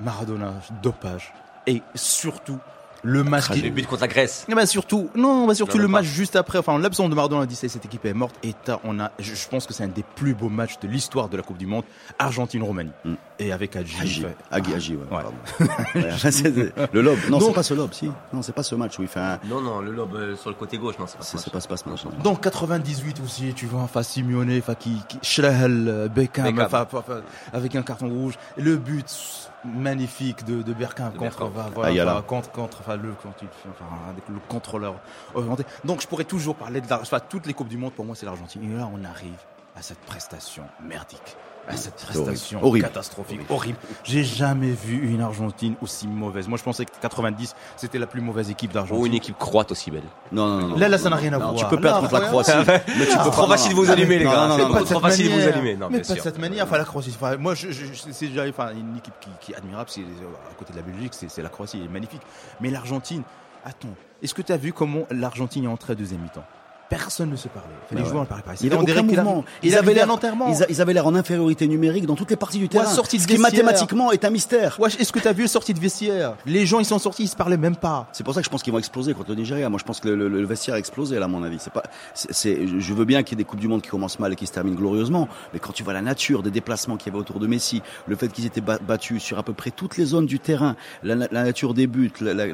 [0.00, 1.32] Maradona, dopage.
[1.66, 2.58] Et surtout,
[3.02, 3.62] le match qui...
[3.62, 4.46] Le but contre la Grèce.
[4.48, 6.10] Mais surtout, non, bah surtout Non, le match pas.
[6.10, 8.34] juste après, enfin l'absence de Maradona, on dit ça, cette équipe est morte.
[8.42, 10.88] Et t'as- on a, je, je pense que c'est un des plus beaux matchs de
[10.88, 11.84] l'histoire de la Coupe du Monde,
[12.18, 12.90] Argentine-Roumanie.
[13.04, 13.14] Mm.
[13.40, 15.02] Et avec fait- Agi, Agi, ouais.
[15.02, 15.06] Ouais.
[15.08, 15.32] pardon.
[15.94, 17.18] Ouais, le lob.
[17.30, 18.10] Non, c'est pas ce lob, si.
[18.32, 19.38] Non, c'est pas ce match où il fait un.
[19.44, 21.38] Non, non, le lobe euh, sur le côté gauche, non, c'est pas ça.
[21.38, 22.04] c'est pas, pas ce match.
[22.04, 22.10] non.
[22.22, 26.66] Donc 98 aussi, tu vois, enfin Simeone, enfin qui, qui Schlehel, euh, Beckham, Beckham.
[26.66, 27.20] enfin, enfin, enfin,
[27.52, 30.72] avec un carton rouge, et le but magnifique de, de
[31.10, 34.94] De contre, enfin, voilà, enfin, contre, contre, enfin le, quand il- enfin, avec le contrôleur
[35.34, 35.64] orienté.
[35.84, 38.26] Donc je pourrais toujours parler de la, toutes les coupes du monde pour moi c'est
[38.26, 38.62] l'Argentine.
[38.70, 39.38] Et là on arrive
[39.76, 41.36] à cette prestation merdique.
[41.68, 42.86] À cette prestation Horrible.
[42.86, 43.78] catastrophique, horrible.
[44.04, 46.48] J'ai jamais vu une Argentine aussi mauvaise.
[46.48, 49.02] Moi, je pensais que 90, c'était la plus mauvaise équipe d'Argentine.
[49.02, 50.02] Ou une équipe croate aussi belle.
[50.32, 50.76] Non, non, non.
[50.76, 51.54] Là, là, ça n'a rien à voir.
[51.54, 52.28] Tu peux perdre contre la.
[52.28, 52.52] Croatie.
[52.66, 54.48] mais tu peux Trop facile de vous allumer, les gars.
[54.48, 54.84] non, C'est non, beaucoup non.
[54.86, 55.76] trop facile de vous allumer.
[55.76, 56.64] Non, mais pas de cette manière.
[56.64, 57.16] Enfin, la Croatie.
[57.38, 59.90] moi, c'est déjà, une équipe qui, est admirable.
[59.90, 62.22] C'est à côté de la Belgique, c'est c'est la Croatie, elle est magnifique.
[62.60, 63.22] Mais l'Argentine,
[63.64, 66.44] attends, est-ce que tu as vu comment l'Argentine est entrée à deuxième mi-temps?
[66.88, 67.68] Personne ne se parlait.
[67.84, 68.20] Enfin, les Ouais, joueurs ouais.
[68.22, 68.52] ne parlaient pas.
[68.60, 69.44] Il avait aucun qu'il a- mouvement.
[69.62, 70.08] Il Ils avaient l'air.
[70.48, 72.86] Ils, ils avaient l'air en infériorité numérique dans toutes les parties du terrain.
[72.86, 73.52] sortie de ce qui vestiaire.
[73.64, 74.78] mathématiquement est un mystère.
[74.80, 76.34] Ouais, est-ce que tu as vu les sorties de vestiaire?
[76.46, 78.06] Les gens, ils sont sortis, ils se parlaient même pas.
[78.12, 79.68] C'est pour ça que je pense qu'ils vont exploser contre le Nigeria.
[79.68, 81.58] Moi, je pense que le, le- le vestiaire a explosé, là, à mon avis.
[81.58, 81.82] C'est pas,
[82.14, 84.36] c'est, je veux bien qu'il y ait des coupes du monde qui commencent mal et
[84.36, 87.20] qui se terminent glorieusement, mais quand tu vois la nature des déplacements qu'il y avait
[87.20, 90.06] autour de Messi, le fait qu'ils étaient ba- battus sur à peu près toutes les
[90.06, 92.46] zones du terrain, la, nature des buts, la- la-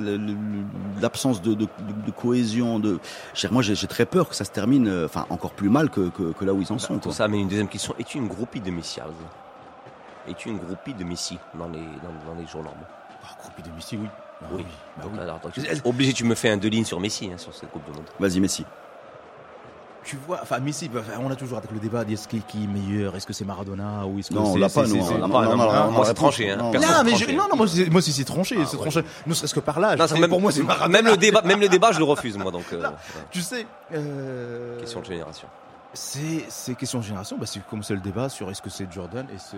[1.00, 2.98] l'absence de, de, de- de cohésion, de,
[3.50, 6.32] moi, j'ai très peur que ça se termine, euh, enfin, encore plus mal que, que,
[6.32, 6.98] que là où ils en sont.
[6.98, 7.12] Quoi.
[7.12, 7.94] ça, mais une deuxième question.
[7.98, 9.14] Es-tu une groupie de Messi, Arnaud
[10.28, 12.84] Es-tu une groupie de Messi dans les, dans, dans les jours normaux?
[13.24, 14.08] Ah, groupie de Messi, oui.
[14.42, 14.64] Ah Oui.
[14.96, 15.20] bah Donc, oui.
[15.20, 17.70] alors, attends, tu- obligé, tu me fais un deux lignes sur Messi, hein, sur cette
[17.70, 18.04] Coupe du Monde.
[18.18, 18.64] Vas-y, Messi.
[20.04, 20.90] Tu vois, enfin Messi,
[21.20, 24.04] on a toujours avec le débat est-ce qui, qui est meilleur, est-ce que c'est Maradona
[24.06, 25.04] ou est-ce que Non, on c'est l'a c'est- pas, c'est- nous.
[25.06, 26.56] c'est- moi, c'est tranché, hein.
[26.56, 27.26] Non, Non, mais tranché.
[27.28, 28.82] je, non, non, moi, c'est- moi aussi c'est tranché, Ah, c'est ouais.
[28.82, 29.02] tranché.
[29.26, 29.98] Ne serait-ce que par l'âge.
[30.06, 31.02] C'est pour moi c'est Maradona.
[31.02, 32.50] même le débat, même le débat, je le refuse, moi.
[32.52, 32.82] Donc, euh.
[33.30, 35.48] Tu sais, euh, question de génération.
[35.94, 37.36] C'est c'est question de génération.
[37.38, 39.56] Bah, c'est comme c'est le débat sur est-ce que c'est Jordan et c'est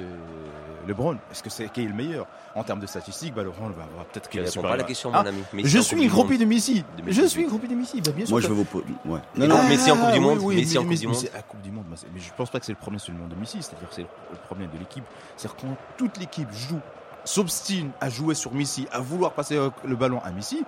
[0.86, 1.16] LeBron.
[1.30, 4.04] Est-ce que c'est qui est le meilleur en termes de statistiques Bah LeBron va va
[4.12, 5.42] peut-être qu'il est pas la question, Ah, mon ami.
[5.52, 6.84] Messi Je suis groupie de Messi.
[7.06, 8.00] Je suis groupie de Messi.
[8.00, 8.34] Bah, bien sûr.
[8.34, 8.84] Moi, je veux vous poser.
[9.04, 9.20] Ouais.
[9.36, 11.16] Non, non, Messi en Coupe du oui, Monde, oui, Messi en mais- Coupe du Monde?
[11.16, 13.36] c'est Coupe du Monde, c'est- mais je pense pas que c'est le le monde de
[13.36, 15.04] Messi, c'est-à-dire que c'est le premier de l'équipe.
[15.36, 16.80] C'est-à-dire quand toute l'équipe joue
[17.24, 20.64] s'obstine à jouer sur Messi, à vouloir passer le ballon à Messi,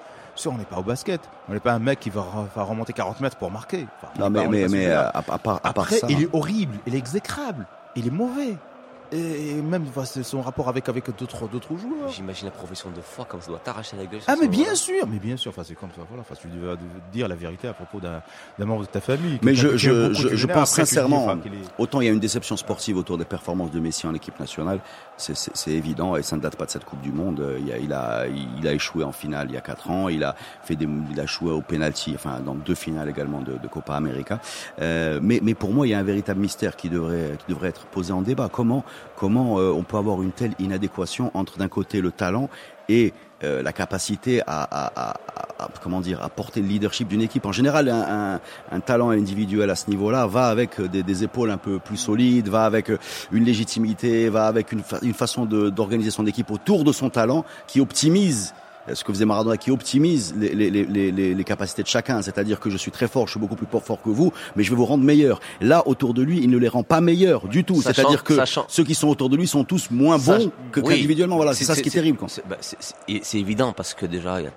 [0.47, 1.21] on n'est pas au basket.
[1.49, 3.87] On n'est pas un mec qui va, re- va remonter 40 mètres pour marquer.
[4.03, 5.09] Enfin, Non, mais, pas- mais, mais celui-là.
[5.09, 6.07] à, à part, à part Après, ça.
[6.11, 7.67] il est horrible, il est exécrable,
[7.97, 8.57] il est mauvais.
[9.13, 9.85] Et même
[10.23, 12.09] son rapport avec, avec d'autres, d'autres joueurs.
[12.11, 14.21] J'imagine la profession de foi comme ça doit t'arracher la gueule.
[14.27, 16.77] Ah mais bien sûr, mais bien sûr, enfin c'est comme ça, voilà, enfin tu dois
[17.13, 18.23] dire la vérité à propos d'un,
[18.59, 19.39] d'un membre de ta famille.
[19.43, 22.21] Mais je, je, je, pense après, dis, sincèrement, enfin, est- autant il y a une
[22.21, 24.81] déception sportive autour des performances de Messi en équipe nationale,
[25.17, 27.41] c'est- c'est c'est évident et ça ne date pas de cette Coupe du Monde.
[27.41, 28.27] Euh, Il a, il a,
[28.59, 31.19] il a échoué en finale il y a quatre ans, il a fait des, il
[31.19, 34.39] a échoué au penalty, enfin dans deux finales également de, de Copa América.
[34.81, 37.69] Euh, mais, mais pour moi, il y a un véritable mystère qui devrait, qui devrait
[37.69, 38.49] être posé en débat.
[38.51, 38.85] Comment,
[39.17, 42.49] comment euh, on peut avoir une telle inadéquation entre d'un côté le talent
[42.89, 43.13] et
[43.45, 45.15] euh, la capacité à, à,
[45.59, 47.47] à, comment dire à porter le leadership d'une équipe.
[47.47, 51.79] En général, un, talent individuel à ce niveau-là va avec euh, des, épaules un peu
[51.79, 52.91] plus solides, va avec
[53.33, 57.81] une légitimité, va avec une, une façon d'organiser son équipe autour de son talent qui
[57.81, 58.55] optimise
[58.95, 62.23] ce que faisait Maradona, qui optimise les, les, les, les, les capacités de chacun.
[62.23, 64.71] C'est-à-dire que je suis très fort, je suis beaucoup plus fort que vous, mais je
[64.71, 65.41] vais vous rendre meilleur.
[65.61, 67.81] Là, autour de lui, il ne les rend pas meilleurs du tout.
[67.83, 70.81] C'est-à-dire que sachant- ceux qui sont autour de lui sont tous moins bons Sach- que
[70.81, 70.95] oui.
[70.95, 71.37] qu'individuellement.
[71.37, 72.19] Voilà, c'est ça ce qui est terrible.
[72.29, 74.51] C'est bah, c'est- évident parce que déjà, il y a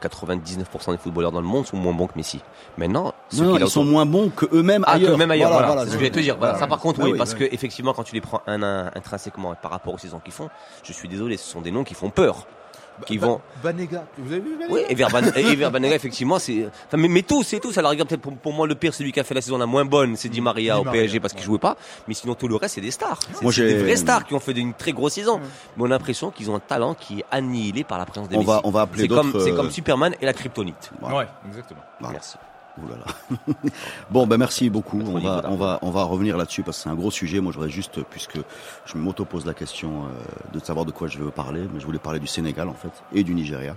[0.00, 2.40] 99% des footballeurs dans le monde sont moins bons que Messi.
[2.78, 5.12] Maintenant, ceux Non, ils sont moins bons que eux-mêmes Ah, ailleurs.
[5.12, 6.36] que même ailleurs, voilà, je vais te dire.
[6.38, 7.38] Voilà, ça par contre, Ah oui, oui, parce oui.
[7.48, 10.32] que effectivement, quand tu les prends un à un intrinsèquement par rapport aux saisons qu'ils
[10.32, 10.48] font,
[10.82, 12.46] je suis désolé, ce sont des noms qui font peur.
[13.04, 13.40] Qui Ba- vont.
[13.62, 16.66] Banega, vous avez vu Banega Oui, et Verban, et Verbanega, effectivement, c'est.
[16.86, 17.76] Enfin, mais, mais tous, c'est tous.
[17.76, 19.58] À la rigueur, peut-être pour, pour moi, le pire, celui qui a fait la saison
[19.58, 21.46] la moins bonne, c'est Di Maria Di au Maria, PSG parce qu'il ouais.
[21.46, 21.76] jouait pas.
[22.08, 23.18] Mais sinon, tout le reste, c'est des stars.
[23.50, 25.40] C'est des vraies stars qui ont fait une très grosse saison.
[25.76, 28.36] Mais on a l'impression qu'ils ont un talent qui est annihilé par la présence des
[28.36, 30.90] On va- on va appeler C'est comme, d'autres, c'est euh, comme Superman et la kryptonite.
[31.00, 31.16] Voilà.
[31.18, 31.80] Ouais, exactement.
[32.00, 32.12] Voilà.
[32.14, 32.36] Merci.
[32.82, 33.54] Ouh là là.
[34.10, 35.00] bon, ben merci beaucoup.
[35.00, 37.40] On va, on va, on va revenir là-dessus parce que c'est un gros sujet.
[37.40, 38.38] Moi, je voudrais juste, puisque
[38.84, 40.08] je m'auto-pose la question euh,
[40.52, 42.90] de savoir de quoi je veux parler, mais je voulais parler du Sénégal en fait
[43.14, 43.74] et du Nigeria.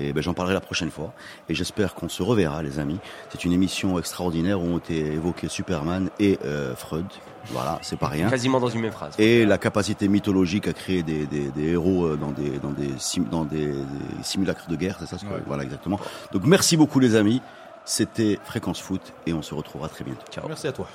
[0.00, 1.12] Et ben j'en parlerai la prochaine fois.
[1.48, 2.98] Et j'espère qu'on se reverra, les amis.
[3.30, 7.06] C'est une émission extraordinaire où ont été évoqués Superman et euh, Freud.
[7.50, 8.28] Voilà, c'est pas rien.
[8.30, 9.14] Quasiment dans une même phrase.
[9.18, 12.90] Et la capacité mythologique à créer des, des, des héros euh, dans des, dans des,
[12.98, 15.98] sim- dans des, des simulacres de guerre, c'est ça ce que, Voilà, exactement.
[16.32, 17.40] Donc merci beaucoup les amis.
[17.84, 20.24] C'était Fréquence Foot et on se retrouvera très bientôt.
[20.30, 20.46] Ciao.
[20.48, 20.88] Merci à toi.